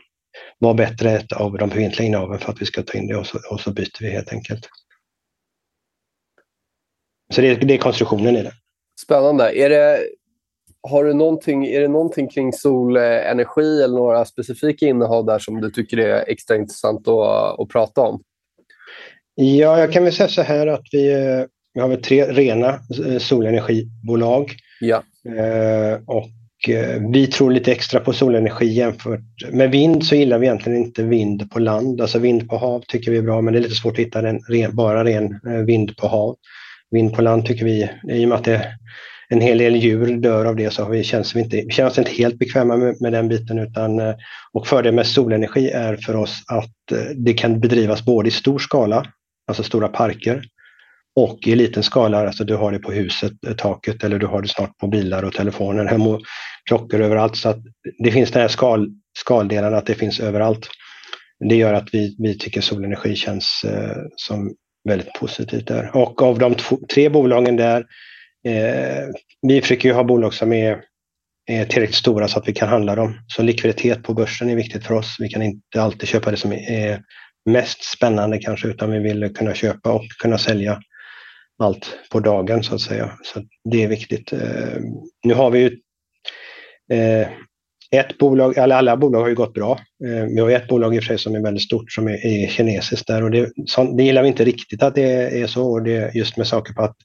vara 0.58 0.74
bättre 0.74 1.10
ett 1.10 1.32
av 1.32 1.58
de 1.58 1.68
befintliga 1.68 2.06
innehaven 2.06 2.38
för 2.38 2.52
att 2.52 2.62
vi 2.62 2.66
ska 2.66 2.82
ta 2.82 2.98
in 2.98 3.06
det 3.06 3.16
och 3.16 3.26
så, 3.26 3.38
och 3.50 3.60
så 3.60 3.72
byter 3.72 4.00
vi 4.00 4.10
helt 4.10 4.32
enkelt. 4.32 4.68
Så 7.34 7.40
det, 7.40 7.54
det 7.54 7.74
är 7.74 7.78
konstruktionen 7.78 8.36
i 8.36 8.42
det. 8.42 8.52
Spännande. 9.02 9.58
Är 9.58 9.70
det, 9.70 9.98
har 10.88 11.04
du 11.04 11.14
någonting, 11.14 11.66
är 11.66 11.80
det 11.80 11.88
någonting 11.88 12.28
kring 12.28 12.52
solenergi 12.52 13.82
eller 13.82 13.94
några 13.94 14.24
specifika 14.24 14.86
innehav 14.86 15.26
där 15.26 15.38
som 15.38 15.60
du 15.60 15.70
tycker 15.70 15.98
är 15.98 16.24
extra 16.28 16.56
intressant 16.56 17.08
att, 17.08 17.60
att 17.60 17.68
prata 17.68 18.00
om? 18.00 18.22
Ja, 19.34 19.78
jag 19.78 19.92
kan 19.92 20.04
väl 20.04 20.12
säga 20.12 20.28
så 20.28 20.42
här 20.42 20.66
att 20.66 20.84
vi, 20.92 21.12
eh, 21.12 21.44
vi 21.74 21.80
har 21.80 21.88
väl 21.88 22.02
tre 22.02 22.24
rena 22.24 22.68
eh, 23.06 23.18
solenergibolag. 23.18 24.52
Ja. 24.80 25.02
Eh, 25.26 26.00
och 26.06 26.28
vi 27.12 27.26
tror 27.26 27.50
lite 27.50 27.72
extra 27.72 28.00
på 28.00 28.12
solenergi 28.12 28.66
jämfört 28.66 29.20
med 29.50 29.70
vind 29.70 30.04
så 30.04 30.14
gillar 30.14 30.38
vi 30.38 30.46
egentligen 30.46 30.78
inte 30.78 31.02
vind 31.02 31.50
på 31.50 31.58
land. 31.58 32.00
Alltså 32.00 32.18
vind 32.18 32.48
på 32.48 32.56
hav 32.56 32.82
tycker 32.88 33.10
vi 33.10 33.18
är 33.18 33.22
bra 33.22 33.40
men 33.40 33.52
det 33.52 33.58
är 33.58 33.62
lite 33.62 33.74
svårt 33.74 33.92
att 33.92 33.98
hitta 33.98 34.28
en 34.28 34.40
ren, 34.48 34.76
bara 34.76 35.04
ren 35.04 35.40
vind 35.66 35.96
på 35.96 36.06
hav. 36.06 36.36
Vind 36.90 37.14
på 37.14 37.22
land 37.22 37.46
tycker 37.46 37.64
vi, 37.64 37.90
i 38.08 38.24
och 38.24 38.28
med 38.28 38.38
att 38.38 38.44
det 38.44 38.66
en 39.32 39.40
hel 39.40 39.58
del 39.58 39.76
djur 39.76 40.16
dör 40.16 40.44
av 40.44 40.56
det 40.56 40.70
så 40.70 40.88
vi, 40.88 41.04
känns 41.04 41.36
vi, 41.36 41.40
inte, 41.40 41.64
känns 41.70 41.98
inte 41.98 42.10
helt 42.10 42.38
bekväma 42.38 42.76
med, 42.76 43.00
med 43.00 43.12
den 43.12 43.28
biten. 43.28 43.58
Utan, 43.58 43.98
eh, 43.98 44.14
och 44.52 44.66
fördelen 44.66 44.94
med 44.94 45.06
solenergi 45.06 45.70
är 45.70 45.96
för 45.96 46.16
oss 46.16 46.42
att 46.46 46.92
eh, 46.92 47.16
det 47.16 47.32
kan 47.32 47.60
bedrivas 47.60 48.04
både 48.04 48.28
i 48.28 48.32
stor 48.32 48.58
skala, 48.58 49.06
alltså 49.48 49.62
stora 49.62 49.88
parker, 49.88 50.42
och 51.16 51.38
i 51.46 51.54
liten 51.54 51.82
skala, 51.82 52.26
alltså 52.26 52.44
du 52.44 52.56
har 52.56 52.72
det 52.72 52.78
på 52.78 52.92
huset, 52.92 53.32
eh, 53.46 53.54
taket 53.54 54.04
eller 54.04 54.18
du 54.18 54.26
har 54.26 54.42
det 54.42 54.48
snart 54.48 54.78
på 54.78 54.86
bilar 54.86 55.22
och 55.22 55.32
telefoner, 55.32 55.84
hem 55.84 56.06
och 56.06 56.20
klockor 56.68 57.00
överallt. 57.00 57.36
Så 57.36 57.48
att 57.48 57.58
det 57.98 58.12
finns 58.12 58.30
den 58.30 58.42
här 58.42 58.48
skal, 58.48 58.88
skaldelen, 59.18 59.74
att 59.74 59.86
det 59.86 59.94
finns 59.94 60.20
överallt. 60.20 60.68
Det 61.48 61.56
gör 61.56 61.74
att 61.74 61.88
vi, 61.92 62.16
vi 62.18 62.38
tycker 62.38 62.60
solenergi 62.60 63.16
känns 63.16 63.64
eh, 63.64 63.96
som 64.16 64.54
väldigt 64.88 65.12
positivt 65.12 65.66
där. 65.66 65.96
Och 65.96 66.22
av 66.22 66.38
de 66.38 66.54
två, 66.54 66.78
tre 66.94 67.08
bolagen 67.08 67.56
där, 67.56 67.86
eh, 68.46 69.08
vi 69.42 69.60
försöker 69.60 69.88
ju 69.88 69.94
ha 69.94 70.04
bolag 70.04 70.34
som 70.34 70.52
är, 70.52 70.82
är 71.46 71.64
tillräckligt 71.64 71.96
stora 71.96 72.28
så 72.28 72.38
att 72.38 72.48
vi 72.48 72.52
kan 72.52 72.68
handla 72.68 72.94
dem. 72.94 73.20
Så 73.26 73.42
likviditet 73.42 74.02
på 74.02 74.14
börsen 74.14 74.50
är 74.50 74.56
viktigt 74.56 74.86
för 74.86 74.94
oss. 74.94 75.16
Vi 75.18 75.28
kan 75.28 75.42
inte 75.42 75.82
alltid 75.82 76.08
köpa 76.08 76.30
det 76.30 76.36
som 76.36 76.52
är 76.52 77.02
mest 77.46 77.84
spännande 77.84 78.38
kanske, 78.38 78.68
utan 78.68 78.90
vi 78.90 78.98
vill 78.98 79.34
kunna 79.34 79.54
köpa 79.54 79.92
och 79.92 80.04
kunna 80.22 80.38
sälja 80.38 80.80
allt 81.62 81.98
på 82.10 82.20
dagen 82.20 82.62
så 82.62 82.74
att 82.74 82.80
säga. 82.80 83.18
Så 83.22 83.42
det 83.70 83.84
är 83.84 83.88
viktigt. 83.88 84.32
Eh, 84.32 84.80
nu 85.24 85.34
har 85.34 85.50
vi 85.50 85.58
ju 85.58 85.78
eh, 86.96 87.28
ett 87.96 88.18
bolag, 88.18 88.58
alla, 88.58 88.76
alla 88.76 88.96
bolag 88.96 89.20
har 89.20 89.28
ju 89.28 89.34
gått 89.34 89.54
bra. 89.54 89.72
Eh, 90.04 90.24
vi 90.24 90.40
har 90.40 90.50
ett 90.50 90.68
bolag 90.68 90.94
i 90.94 90.98
och 90.98 91.02
för 91.02 91.08
sig 91.08 91.18
som 91.18 91.34
är 91.34 91.40
väldigt 91.40 91.62
stort 91.62 91.92
som 91.92 92.08
är, 92.08 92.26
är 92.26 92.48
kinesiskt 92.48 93.06
där 93.06 93.22
och 93.22 93.30
det, 93.30 93.52
så, 93.66 93.84
det 93.84 94.02
gillar 94.02 94.22
vi 94.22 94.28
inte 94.28 94.44
riktigt 94.44 94.82
att 94.82 94.94
det 94.94 95.40
är 95.42 95.46
så. 95.46 95.70
Och 95.70 95.82
det 95.82 96.14
just 96.14 96.36
med 96.36 96.46
saker 96.46 96.72
på 96.72 96.82
att 96.82 96.96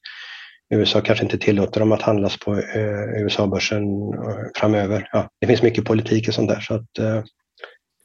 USA 0.73 1.01
kanske 1.01 1.25
inte 1.25 1.37
tillåter 1.37 1.79
dem 1.79 1.91
att 1.91 2.01
handlas 2.01 2.39
på 2.39 2.53
eh, 2.53 3.23
USA-börsen 3.23 3.83
eh, 4.13 4.45
framöver. 4.55 5.09
Ja, 5.11 5.29
det 5.41 5.47
finns 5.47 5.61
mycket 5.61 5.85
politik 5.85 6.27
och 6.27 6.33
sånt 6.33 6.49
där 6.49 6.59
så 6.59 6.73
att 6.73 6.99
eh, 6.99 7.23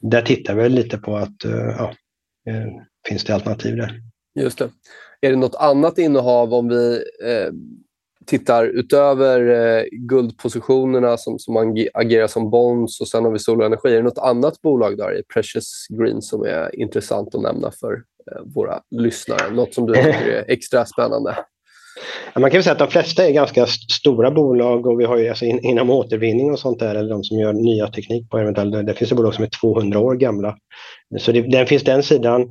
där 0.01 0.21
tittar 0.21 0.55
vi 0.55 0.69
lite 0.69 0.97
på 0.97 1.17
att 1.17 1.45
eh, 1.45 1.75
ja, 1.77 1.93
eh, 2.49 2.67
finns 3.07 3.23
det 3.23 3.33
alternativ 3.33 3.75
där. 3.75 3.99
Just 4.39 4.57
det. 4.57 4.69
Är 5.21 5.29
det 5.29 5.35
något 5.35 5.55
annat 5.55 5.97
innehav 5.97 6.53
om 6.53 6.69
vi 6.69 6.95
eh, 7.25 7.53
tittar 8.25 8.65
utöver 8.65 9.49
eh, 9.49 9.83
guldpositionerna 9.91 11.17
som, 11.17 11.39
som 11.39 11.75
agerar 11.93 12.27
som 12.27 12.49
bonds 12.49 13.01
och 13.01 13.07
sen 13.07 13.23
har 13.23 13.31
vi 13.31 13.39
solenergi. 13.39 13.89
Är 13.89 13.95
det 13.95 14.01
något 14.01 14.17
annat 14.17 14.61
bolag 14.61 14.97
där 14.97 15.19
i 15.19 15.23
Precious 15.33 15.87
Green 15.89 16.21
som 16.21 16.43
är 16.43 16.79
intressant 16.79 17.35
att 17.35 17.41
nämna 17.41 17.71
för 17.79 17.93
eh, 17.93 18.41
våra 18.55 18.79
lyssnare? 18.91 19.53
Något 19.53 19.73
som 19.73 19.85
du 19.85 19.93
tycker 20.03 20.27
är 20.27 20.45
extra 20.47 20.85
spännande? 20.85 21.37
Man 22.39 22.51
kan 22.51 22.63
säga 22.63 22.73
att 22.73 22.79
de 22.79 22.87
flesta 22.87 23.27
är 23.27 23.31
ganska 23.31 23.65
stora 23.99 24.31
bolag 24.31 24.87
och 24.87 24.99
vi 24.99 25.05
har 25.05 25.17
ju 25.17 25.29
alltså 25.29 25.45
in, 25.45 25.59
inom 25.59 25.89
återvinning 25.89 26.51
och 26.51 26.59
sånt 26.59 26.79
där, 26.79 26.95
eller 26.95 27.09
de 27.09 27.23
som 27.23 27.39
gör 27.39 27.53
nya 27.53 27.87
teknik 27.87 28.29
på 28.29 28.37
eventuellt, 28.37 28.87
det 28.87 28.93
finns 28.93 29.09
det 29.09 29.15
bolag 29.15 29.33
som 29.33 29.43
är 29.43 29.49
200 29.49 29.99
år 29.99 30.15
gamla. 30.15 30.57
Så 31.19 31.31
det, 31.31 31.41
den 31.41 31.67
finns 31.67 31.83
den 31.83 32.03
sidan. 32.03 32.41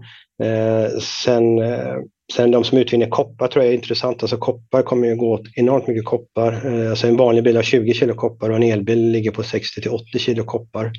Eh, 0.43 0.99
sen 1.01 1.59
eh, 1.59 1.97
Sen 2.33 2.51
de 2.51 2.65
som 2.65 2.79
utvinner 2.79 3.07
koppar 3.07 3.49
tror 3.49 3.65
jag 3.65 3.73
är 3.73 3.77
intressant. 3.77 4.23
Alltså 4.23 4.37
koppar 4.37 4.83
kommer 4.83 5.09
ju 5.09 5.17
gå 5.17 5.33
åt 5.33 5.47
enormt 5.55 5.87
mycket 5.87 6.05
koppar. 6.05 6.83
Eh, 6.83 6.91
alltså 6.91 7.07
en 7.07 7.17
vanlig 7.17 7.45
bil 7.45 7.57
har 7.57 7.63
20 7.63 7.95
kilo 7.95 8.15
koppar 8.15 8.51
och 8.51 8.57
en 8.57 8.63
elbil 8.63 9.11
ligger 9.11 9.31
på 9.31 9.43
60 9.43 9.81
till 9.81 9.91
80 9.91 10.19
kilo 10.19 10.45
koppar. 10.45 10.93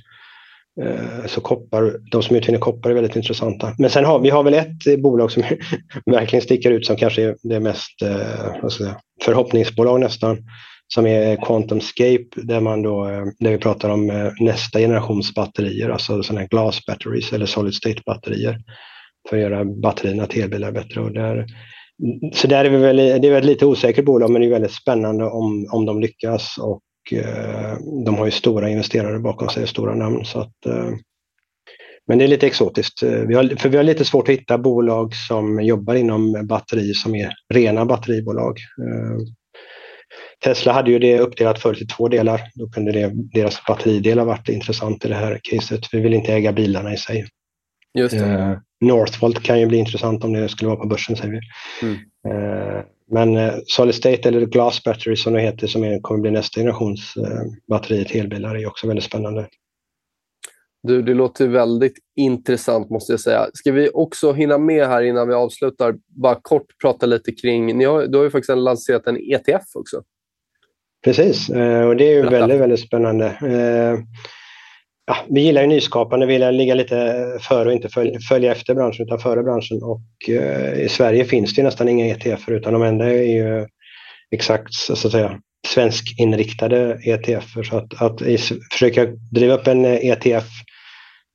Eh, 0.81 1.25
så 1.25 1.41
koppar, 1.41 1.95
de 2.11 2.23
som 2.23 2.35
utvinner 2.35 2.59
koppar 2.59 2.89
är 2.89 2.93
väldigt 2.93 3.15
intressanta. 3.15 3.75
Men 3.77 3.89
sen 3.89 4.05
har 4.05 4.19
vi 4.19 4.29
har 4.29 4.43
väl 4.43 4.53
ett 4.53 4.87
eh, 4.87 4.97
bolag 4.97 5.31
som 5.31 5.43
verkligen 6.05 6.43
sticker 6.43 6.71
ut 6.71 6.85
som 6.85 6.95
kanske 6.95 7.23
är 7.23 7.35
det 7.43 7.59
mest 7.59 8.01
vad 8.61 8.71
ska 8.71 8.83
jag 8.83 8.91
säga, 8.91 8.99
förhoppningsbolag 9.23 9.99
nästan. 9.99 10.37
Som 10.93 11.07
är 11.07 11.35
QuantumScape 11.35 12.25
där, 12.35 12.59
man 12.59 12.81
då, 12.81 13.05
där 13.39 13.51
vi 13.51 13.57
pratar 13.57 13.89
om 13.89 14.31
nästa 14.39 14.79
generations 14.79 15.33
batterier, 15.33 15.89
alltså 15.89 16.23
sådana 16.23 16.41
här 16.41 16.47
glass 16.47 16.85
batteries 16.85 17.33
eller 17.33 17.45
solid 17.45 17.73
state 17.73 18.01
batterier 18.05 18.57
för 19.29 19.37
att 19.37 19.41
göra 19.41 19.65
batterierna 19.65 20.25
till 20.25 20.43
elbilar 20.43 20.71
bättre. 20.71 21.01
Och 21.01 21.11
där, 21.11 21.45
så 22.33 22.47
där 22.47 22.65
är 22.65 22.69
vi 22.69 22.77
väl, 22.77 22.97
det 22.97 23.27
är 23.27 23.31
väl 23.31 23.43
ett 23.43 23.45
lite 23.45 23.65
osäkert 23.65 24.05
bolag 24.05 24.31
men 24.31 24.41
det 24.41 24.47
är 24.47 24.51
väldigt 24.51 24.71
spännande 24.71 25.25
om, 25.25 25.67
om 25.71 25.85
de 25.85 26.01
lyckas. 26.01 26.57
Och 26.57 26.81
eh, 27.11 27.77
de 28.05 28.15
har 28.15 28.25
ju 28.25 28.31
stora 28.31 28.69
investerare 28.69 29.19
bakom 29.19 29.49
sig, 29.49 29.67
stora 29.67 29.95
namn. 29.95 30.25
Så 30.25 30.39
att, 30.39 30.65
eh, 30.65 30.89
men 32.07 32.17
det 32.17 32.23
är 32.23 32.27
lite 32.27 32.47
exotiskt. 32.47 33.03
Eh, 33.03 33.11
vi 33.11 33.35
har, 33.35 33.55
för 33.59 33.69
vi 33.69 33.77
har 33.77 33.83
lite 33.83 34.05
svårt 34.05 34.29
att 34.29 34.33
hitta 34.33 34.57
bolag 34.57 35.15
som 35.15 35.63
jobbar 35.63 35.95
inom 35.95 36.47
batteri 36.47 36.93
som 36.93 37.15
är 37.15 37.33
rena 37.53 37.85
batteribolag. 37.85 38.57
Eh, 38.57 39.17
Tesla 40.43 40.73
hade 40.73 40.91
ju 40.91 40.99
det 40.99 41.19
uppdelat 41.19 41.59
förut 41.59 41.81
i 41.81 41.87
två 41.87 42.07
delar. 42.07 42.41
Då 42.55 42.69
kunde 42.69 42.91
det, 42.91 43.11
deras 43.13 43.65
batteridel 43.67 44.19
ha 44.19 44.25
varit 44.25 44.49
intressant 44.49 45.05
i 45.05 45.07
det 45.07 45.15
här 45.15 45.39
caset. 45.43 45.81
Vi 45.91 45.99
vill 45.99 46.13
inte 46.13 46.33
äga 46.33 46.51
bilarna 46.51 46.93
i 46.93 46.97
sig. 46.97 47.25
Just 47.93 48.15
eh, 48.15 48.53
Northvolt 48.81 49.43
kan 49.43 49.59
ju 49.59 49.65
bli 49.65 49.77
intressant 49.77 50.23
om 50.23 50.33
det 50.33 50.49
skulle 50.49 50.69
vara 50.69 50.79
på 50.79 50.87
börsen 50.87 51.15
säger 51.15 51.31
vi. 51.31 51.39
Mm. 51.87 51.97
Eh, 52.27 52.83
men 53.11 53.37
eh, 53.37 53.53
Solid 53.65 53.95
State 53.95 54.27
eller 54.27 54.45
Glass 54.45 54.83
Battery 54.83 55.15
som 55.15 55.33
det 55.33 55.41
heter 55.41 55.67
som 55.67 55.83
är, 55.83 55.99
kommer 55.99 56.21
bli 56.21 56.31
nästa 56.31 56.59
generations 56.59 57.13
eh, 57.17 57.41
batteri 57.67 58.05
till 58.05 58.19
elbilar 58.19 58.55
är 58.55 58.67
också 58.67 58.87
väldigt 58.87 59.05
spännande. 59.05 59.47
Du, 60.83 61.01
det 61.01 61.13
låter 61.13 61.47
väldigt 61.47 61.97
intressant 62.15 62.89
måste 62.89 63.13
jag 63.13 63.19
säga. 63.19 63.47
Ska 63.53 63.71
vi 63.71 63.89
också 63.93 64.33
hinna 64.33 64.57
med 64.57 64.87
här 64.87 65.01
innan 65.01 65.27
vi 65.27 65.33
avslutar, 65.33 65.95
bara 66.07 66.35
kort 66.41 66.65
prata 66.81 67.05
lite 67.05 67.31
kring, 67.31 67.77
ni 67.77 67.85
har, 67.85 68.07
du 68.07 68.17
har 68.17 68.25
ju 68.25 68.31
faktiskt 68.31 68.57
lanserat 68.57 69.07
en 69.07 69.17
ETF 69.17 69.65
också. 69.75 70.03
Precis, 71.03 71.49
eh, 71.49 71.87
och 71.87 71.95
det 71.97 72.03
är 72.03 72.15
ju 72.15 72.29
väldigt, 72.29 72.59
väldigt 72.59 72.79
spännande. 72.79 73.25
Ja, 75.05 75.15
vi 75.29 75.41
gillar 75.41 75.61
ju 75.61 75.67
nyskapande, 75.67 76.25
vi 76.25 76.33
gillar 76.33 76.51
ligga 76.51 76.75
lite 76.75 77.27
före 77.41 77.67
och 77.67 77.73
inte 77.73 77.89
följa, 77.89 78.19
följa 78.29 78.51
efter 78.51 78.75
branschen 78.75 79.05
utan 79.05 79.19
före 79.19 79.43
branschen. 79.43 79.83
Och 79.83 80.29
eh, 80.29 80.81
i 80.81 80.89
Sverige 80.89 81.25
finns 81.25 81.55
det 81.55 81.63
nästan 81.63 81.89
inga 81.89 82.05
ETFer 82.05 82.51
utan 82.51 82.73
de 82.73 82.83
enda 82.83 83.05
är 83.05 83.23
ju 83.23 83.67
exakt 84.31 84.73
så 84.73 84.93
att 84.93 85.11
säga 85.11 85.39
svenskinriktade 85.67 86.99
ETFer. 87.05 87.63
Så 87.63 87.77
att, 87.77 88.01
att 88.01 88.21
försöka 88.71 89.05
driva 89.31 89.53
upp 89.53 89.67
en 89.67 89.85
eh, 89.85 90.09
ETF 90.09 90.47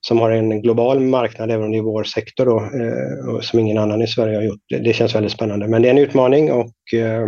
som 0.07 0.19
har 0.19 0.31
en 0.31 0.61
global 0.61 0.99
marknad, 0.99 1.51
även 1.51 1.65
om 1.65 1.71
det 1.71 1.77
är 1.77 1.81
vår 1.81 2.03
sektor 2.03 2.45
då, 2.45 2.59
eh, 2.59 3.41
som 3.41 3.59
ingen 3.59 3.77
annan 3.77 4.01
i 4.01 4.07
Sverige 4.07 4.35
har 4.35 4.43
gjort. 4.43 4.61
Det, 4.69 4.77
det, 4.77 4.93
känns 4.93 5.15
väldigt 5.15 5.31
spännande. 5.31 5.67
Men 5.67 5.81
det 5.81 5.87
är 5.87 5.91
en 5.91 5.97
utmaning 5.97 6.51
och 6.51 6.73
Eh, 6.93 7.27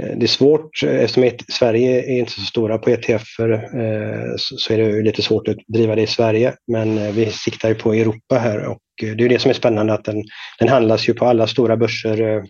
Eh, 0.00 0.16
det 0.16 0.26
är 0.26 0.28
svårt, 0.28 0.82
eh, 0.82 1.00
eftersom 1.00 1.30
Sverige 1.48 2.02
är 2.02 2.18
inte 2.18 2.32
så 2.32 2.40
stora 2.40 2.78
på 2.78 2.90
ETFer, 2.90 3.50
eh, 3.52 4.34
så 4.36 4.72
är 4.72 4.78
det 4.78 5.02
lite 5.02 5.22
svårt 5.22 5.48
att 5.48 5.56
driva 5.68 5.94
det 5.94 6.02
i 6.02 6.06
Sverige. 6.06 6.54
Men 6.66 7.12
vi 7.14 7.26
siktar 7.26 7.68
ju 7.68 7.74
på 7.74 7.92
Europa 7.92 8.38
här 8.38 8.66
och 8.66 8.78
det 9.00 9.24
är 9.24 9.28
det 9.28 9.38
som 9.38 9.48
är 9.48 9.54
spännande 9.54 9.92
att 9.92 10.04
den, 10.04 10.24
den 10.58 10.68
handlas 10.68 11.08
ju 11.08 11.14
på 11.14 11.26
alla 11.26 11.46
stora 11.46 11.76
börser. 11.76 12.44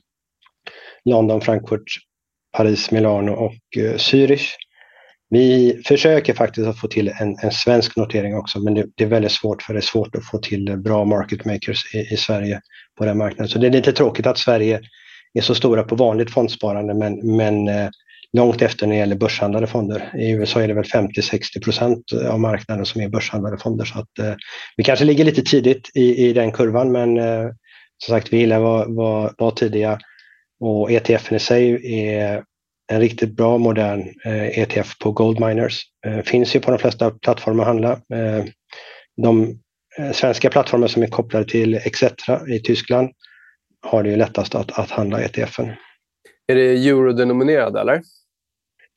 London, 1.05 1.41
Frankfurt, 1.41 1.83
Paris, 2.57 2.91
Milano 2.91 3.33
och 3.33 3.55
Zürich. 3.97 4.51
Vi 5.31 5.83
försöker 5.87 6.35
faktiskt 6.35 6.67
att 6.67 6.81
få 6.81 6.89
till 6.89 7.09
en, 7.09 7.37
en 7.43 7.53
svensk 7.53 7.97
notering 7.97 8.37
också 8.37 8.61
men 8.61 8.75
det, 8.75 8.87
det, 8.95 9.05
är 9.05 9.09
väldigt 9.09 9.33
svårt 9.33 9.63
för 9.63 9.75
det 9.75 9.79
är 9.79 9.81
svårt 9.81 10.15
att 10.17 10.27
få 10.27 10.39
till 10.39 10.77
bra 10.77 11.05
market 11.05 11.45
makers 11.45 11.95
i, 11.95 11.99
i 11.99 12.17
Sverige 12.17 12.61
på 12.99 13.05
den 13.05 13.19
marknaden. 13.19 13.49
Så 13.49 13.59
det 13.59 13.67
är 13.67 13.71
lite 13.71 13.93
tråkigt 13.93 14.27
att 14.27 14.39
Sverige 14.39 14.81
är 15.35 15.43
så 15.43 15.55
stora 15.55 15.83
på 15.83 15.95
vanligt 15.95 16.31
fondsparande 16.31 16.95
men, 16.95 17.37
men 17.37 17.69
eh, 17.69 17.89
långt 18.33 18.63
efter 18.63 18.87
när 18.87 18.95
det 18.95 18.99
gäller 18.99 19.17
börshandlade 19.17 19.67
fonder. 19.67 20.13
I 20.19 20.31
USA 20.31 20.63
är 20.63 20.69
det 20.69 20.75
väl 20.75 20.85
50-60 20.85 21.63
procent 21.65 22.13
av 22.31 22.41
marknaden 22.41 22.87
som 22.87 23.01
är 23.01 23.09
börshandlade 23.09 23.59
fonder. 23.59 23.85
Så 23.85 23.99
att, 23.99 24.19
eh, 24.19 24.35
vi 24.77 24.85
kanske 24.85 25.05
ligger 25.05 25.25
lite 25.25 25.43
tidigt 25.43 25.91
i, 25.95 26.27
i 26.27 26.33
den 26.33 26.53
kurvan 26.53 26.93
men 26.93 27.19
eh, 27.19 27.49
som 27.99 28.13
sagt 28.13 28.33
vi 28.33 28.37
gillar 28.37 28.57
att 28.57 28.63
vara, 28.63 28.87
var, 28.89 29.35
var 29.39 29.51
tidiga 29.51 29.99
och 30.61 30.91
ETFen 30.91 31.37
i 31.37 31.41
sig 31.41 31.95
är 32.15 32.45
en 32.93 33.01
riktigt 33.01 33.37
bra 33.37 33.59
modern 33.59 34.01
eh, 34.25 34.59
ETF 34.59 34.99
på 34.99 35.13
Gold 35.13 35.41
Miners. 35.41 35.83
Eh, 36.07 36.23
finns 36.23 36.57
ju 36.57 36.61
på 36.61 36.71
de 36.71 36.79
flesta 36.79 37.11
plattformar 37.11 37.63
att 37.63 37.69
handla. 37.69 37.93
Eh, 37.93 38.45
de 39.23 39.59
eh, 39.99 40.13
svenska 40.13 40.51
plattformar 40.51 40.89
som 40.89 41.03
är 41.03 41.07
kopplade 41.07 41.45
till 41.45 41.75
Exetra 41.75 42.49
i 42.49 42.61
Tyskland 42.61 43.11
har 43.83 44.03
det 44.03 44.11
ju 44.11 44.17
lättast 44.17 44.55
att, 44.55 44.79
att 44.79 44.91
handla 44.91 45.21
ETFen. 45.21 45.73
Är 46.47 46.55
det 46.55 46.89
eurodenominerad 46.89 47.77
eller? 47.77 48.03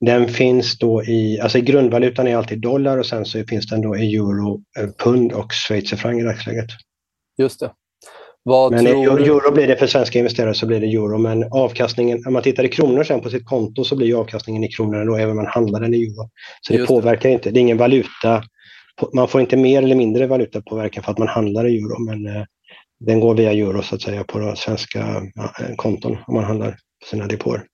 Den 0.06 0.28
finns 0.28 0.78
då 0.78 1.04
i, 1.04 1.39
alltså 1.39 1.60
grundvalutan 1.60 2.28
är 2.28 2.36
alltid 2.36 2.62
dollar 2.62 2.98
och 2.98 3.06
sen 3.06 3.26
så 3.26 3.43
finns 3.43 3.67
den 3.67 3.82
då 3.82 3.98
i 3.98 4.15
euro, 4.15 4.62
eh, 4.80 4.89
pund 5.04 5.32
och 5.32 5.54
schweizerfranc 5.54 6.21
i 6.21 6.24
dagsläget. 6.24 6.69
Just 7.38 7.60
det. 7.60 7.71
Vad 8.43 8.71
men 8.71 8.86
tror... 8.86 9.21
euro 9.21 9.52
blir 9.52 9.67
det 9.67 9.76
för 9.76 9.88
svenska 9.88 10.19
investerare 10.19 10.54
så 10.54 10.65
blir 10.65 10.80
det 10.80 10.88
euro, 10.88 11.17
men 11.17 11.43
avkastningen, 11.52 12.24
om 12.28 12.34
man 12.34 12.41
tittar 12.41 12.63
i 12.63 12.69
kronor 12.69 13.04
sen 13.04 13.21
på 13.21 13.30
sitt 13.30 13.45
konto 13.45 13.84
så 13.84 13.95
blir 13.95 14.19
avkastningen 14.19 14.63
i 14.63 14.67
kronor 14.67 15.06
då 15.06 15.15
även 15.15 15.30
om 15.30 15.36
man 15.36 15.48
handlar 15.48 15.80
den 15.80 15.93
i 15.93 16.04
euro. 16.04 16.30
Så 16.62 16.74
det 16.74 16.80
Just 16.80 16.88
påverkar 16.88 17.30
det. 17.30 17.34
inte, 17.34 17.52
det 17.52 17.60
är 17.60 17.62
ingen 17.62 17.78
valuta, 17.78 18.43
man 19.13 19.28
får 19.28 19.41
inte 19.41 19.58
mer 19.58 19.84
eller 19.84 19.95
mindre 19.95 20.28
valutapåverkan 20.28 21.04
för 21.04 21.12
att 21.12 21.17
man 21.17 21.28
handlar 21.28 21.67
i 21.67 21.78
euro, 21.78 22.00
men 22.00 22.36
eh, 22.36 22.43
den 22.99 23.19
går 23.19 23.36
via 23.36 23.51
euro 23.51 23.81
så 23.81 23.95
att 23.95 24.01
säga 24.01 24.23
på 24.23 24.53
svenska 24.55 25.21
ja, 25.36 25.53
konton 25.75 26.17
om 26.27 26.34
man 26.36 26.43
handlar 26.43 26.71
på 26.71 27.08
sina 27.10 27.27
depåer. 27.27 27.67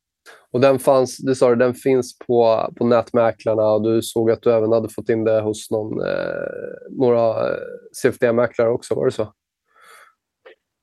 Och 0.53 0.61
den, 0.61 0.79
fanns, 0.79 1.17
du 1.17 1.35
sa 1.35 1.55
den 1.55 1.73
finns 1.73 2.17
på, 2.19 2.69
på 2.77 2.85
nätmäklarna 2.85 3.63
och 3.63 3.83
du 3.83 4.01
såg 4.01 4.31
att 4.31 4.41
du 4.41 4.53
även 4.53 4.71
hade 4.71 4.89
fått 4.89 5.09
in 5.09 5.23
det 5.23 5.41
hos 5.41 5.71
någon, 5.71 6.01
eh, 6.01 6.97
några 6.99 7.49
eh, 7.49 7.57
CFD-mäklare 8.01 8.69
också, 8.69 8.95
var 8.95 9.05
det 9.05 9.11
så? 9.11 9.33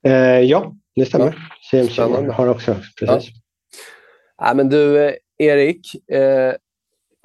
Eh, 0.07 0.41
ja, 0.41 0.75
det 0.97 1.07
stämmer. 1.07 1.49
Ja. 1.73 1.85
CMC 1.85 2.03
har 2.33 2.49
också, 2.49 2.75
precis. 2.75 3.31
Ja. 4.39 4.47
ja 4.47 4.55
men 4.55 4.69
du, 4.69 5.05
eh, 5.05 5.15
Erik, 5.39 6.11
eh, 6.13 6.55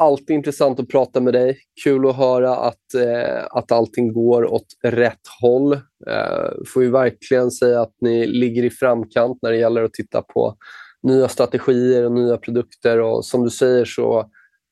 alltid 0.04 0.36
intressant 0.36 0.80
att 0.80 0.88
prata 0.88 1.22
med 1.22 1.34
dig. 1.34 1.58
Kul 1.84 2.10
att 2.10 2.16
höra 2.16 2.56
att, 2.56 2.94
eh, 2.96 3.46
att 3.50 3.72
allting 3.72 4.14
går 4.14 4.54
åt 4.54 4.68
rätt 4.84 5.28
håll. 5.42 5.74
Eh, 6.08 6.52
får 6.68 6.84
ju 6.84 6.92
verkligen 6.92 7.52
säga 7.52 7.82
att 7.82 7.94
ni 8.02 8.28
ligger 8.28 8.64
i 8.64 8.70
framkant 8.70 9.40
när 9.42 9.52
det 9.52 9.58
gäller 9.58 9.84
att 9.84 9.94
titta 9.94 10.22
på 10.22 10.56
nya 11.04 11.28
strategier 11.28 12.06
och 12.06 12.12
nya 12.12 12.38
produkter. 12.38 13.00
Och 13.00 13.26
som 13.26 13.44
du 13.44 13.50
säger 13.50 13.86
så 13.86 14.30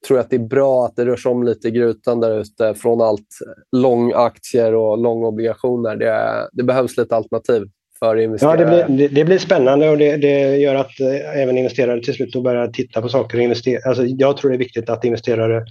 tror 0.08 0.18
jag 0.18 0.24
att 0.24 0.30
det 0.30 0.36
är 0.36 0.48
bra 0.48 0.86
att 0.86 0.96
det 0.96 1.06
rörs 1.06 1.26
om 1.26 1.44
lite 1.44 1.68
i 1.68 1.72
grytan 1.72 2.20
där 2.20 2.40
ute 2.40 2.74
från 2.74 3.02
allt 3.02 3.20
eh, 3.48 3.80
långaktier 3.80 4.76
och 4.76 4.98
långobligationer. 4.98 5.96
Det, 5.96 6.50
det 6.54 6.64
behövs 6.64 6.98
lite 6.98 7.16
alternativ 7.16 7.64
för 8.06 8.16
investerare? 8.16 8.62
Ja, 8.62 8.66
det 8.66 8.86
blir, 8.88 8.98
det, 8.98 9.16
det 9.16 9.26
blir 9.26 9.38
spännande 9.38 9.90
och 9.90 9.98
det, 9.98 10.18
det, 10.18 10.58
gör 10.58 10.76
att 10.76 11.00
eh, 11.00 11.42
även 11.42 11.58
investerare 11.58 12.02
till 12.02 12.14
slut 12.14 12.44
börjar 12.44 12.68
titta 12.68 13.02
på 13.02 13.10
saker 13.10 13.38
och 13.38 13.44
investera. 13.44 13.90
Alltså, 13.90 14.06
jag 14.06 14.38
tror 14.38 14.52
det 14.52 14.56
är 14.56 14.60
viktigt 14.60 14.90
att 14.90 15.06
investerare 15.06 15.66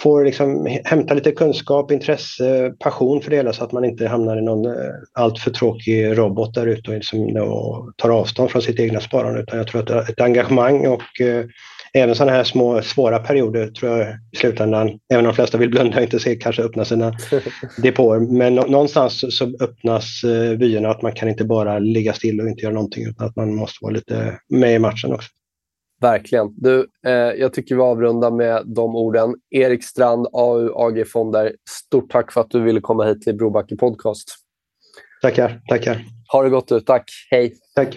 får 0.00 0.24
liksom 0.24 0.78
hämta 0.84 1.14
lite 1.14 1.32
kunskap, 1.32 1.90
intresse, 1.90 2.74
passion 2.78 3.20
för 3.20 3.30
det 3.30 3.36
hela 3.36 3.52
så 3.52 3.64
att 3.64 3.72
man 3.72 3.84
inte 3.84 4.08
hamnar 4.08 4.36
i 4.36 4.42
någon 4.42 4.66
eh, 4.66 4.92
alltför 5.12 5.50
tråkig 5.50 6.18
robot 6.18 6.54
där 6.54 6.66
ute 6.66 6.90
och, 6.90 6.96
liksom, 6.96 7.36
och 7.36 7.92
tar 7.96 8.10
avstånd 8.10 8.50
från 8.50 8.62
sitt 8.62 8.80
egna 8.80 9.00
sparande. 9.00 9.40
Utan 9.40 9.58
jag 9.58 9.66
tror 9.66 9.80
att 9.80 10.08
ett 10.08 10.20
engagemang 10.20 10.86
och 10.86 11.20
eh, 11.20 11.44
även 11.94 12.14
sådana 12.14 12.32
här 12.32 12.44
små 12.44 12.82
svåra 12.82 13.18
perioder 13.18 13.66
tror 13.66 13.98
jag 13.98 14.08
i 14.32 14.36
slutändan, 14.36 14.88
även 15.12 15.24
om 15.24 15.30
de 15.30 15.34
flesta 15.34 15.58
vill 15.58 15.70
blunda 15.70 15.96
och 15.96 16.02
inte 16.02 16.20
se, 16.20 16.36
kanske 16.36 16.62
öppna 16.62 16.84
sina 16.84 17.12
depåer. 17.82 18.20
Men 18.20 18.54
någonstans 18.54 19.36
så 19.38 19.44
öppnas 19.60 20.24
eh, 20.24 20.58
vyerna 20.58 20.90
att 20.90 21.02
man 21.02 21.12
kan 21.12 21.28
inte 21.28 21.44
bara 21.44 21.78
ligga 21.78 22.12
still 22.12 22.40
och 22.40 22.48
inte 22.48 22.62
göra 22.62 22.74
någonting 22.74 23.06
utan 23.06 23.26
att 23.26 23.36
man 23.36 23.54
måste 23.54 23.78
vara 23.82 23.92
lite 23.92 24.38
med 24.48 24.74
i 24.74 24.78
matchen 24.78 25.12
också. 25.12 25.28
Verkligen. 26.00 26.54
Du, 26.56 26.86
eh, 27.06 27.12
jag 27.12 27.52
tycker 27.52 27.74
vi 27.74 27.80
avrundar 27.80 28.30
med 28.30 28.62
de 28.66 28.96
orden. 28.96 29.34
Erik 29.50 29.84
Strand, 29.84 30.26
AU 30.32 30.72
AG 30.74 31.08
Fonder. 31.08 31.52
Stort 31.70 32.10
tack 32.10 32.32
för 32.32 32.40
att 32.40 32.50
du 32.50 32.60
ville 32.60 32.80
komma 32.80 33.04
hit 33.04 33.22
till 33.22 33.34
Brobacke 33.34 33.76
Podcast. 33.76 34.28
Tackar, 35.22 35.60
tackar. 35.68 36.04
Ha 36.32 36.42
det 36.42 36.50
gott 36.50 36.68
du. 36.68 36.80
Tack. 36.80 37.10
Hej. 37.30 37.54
Tack. 37.74 37.96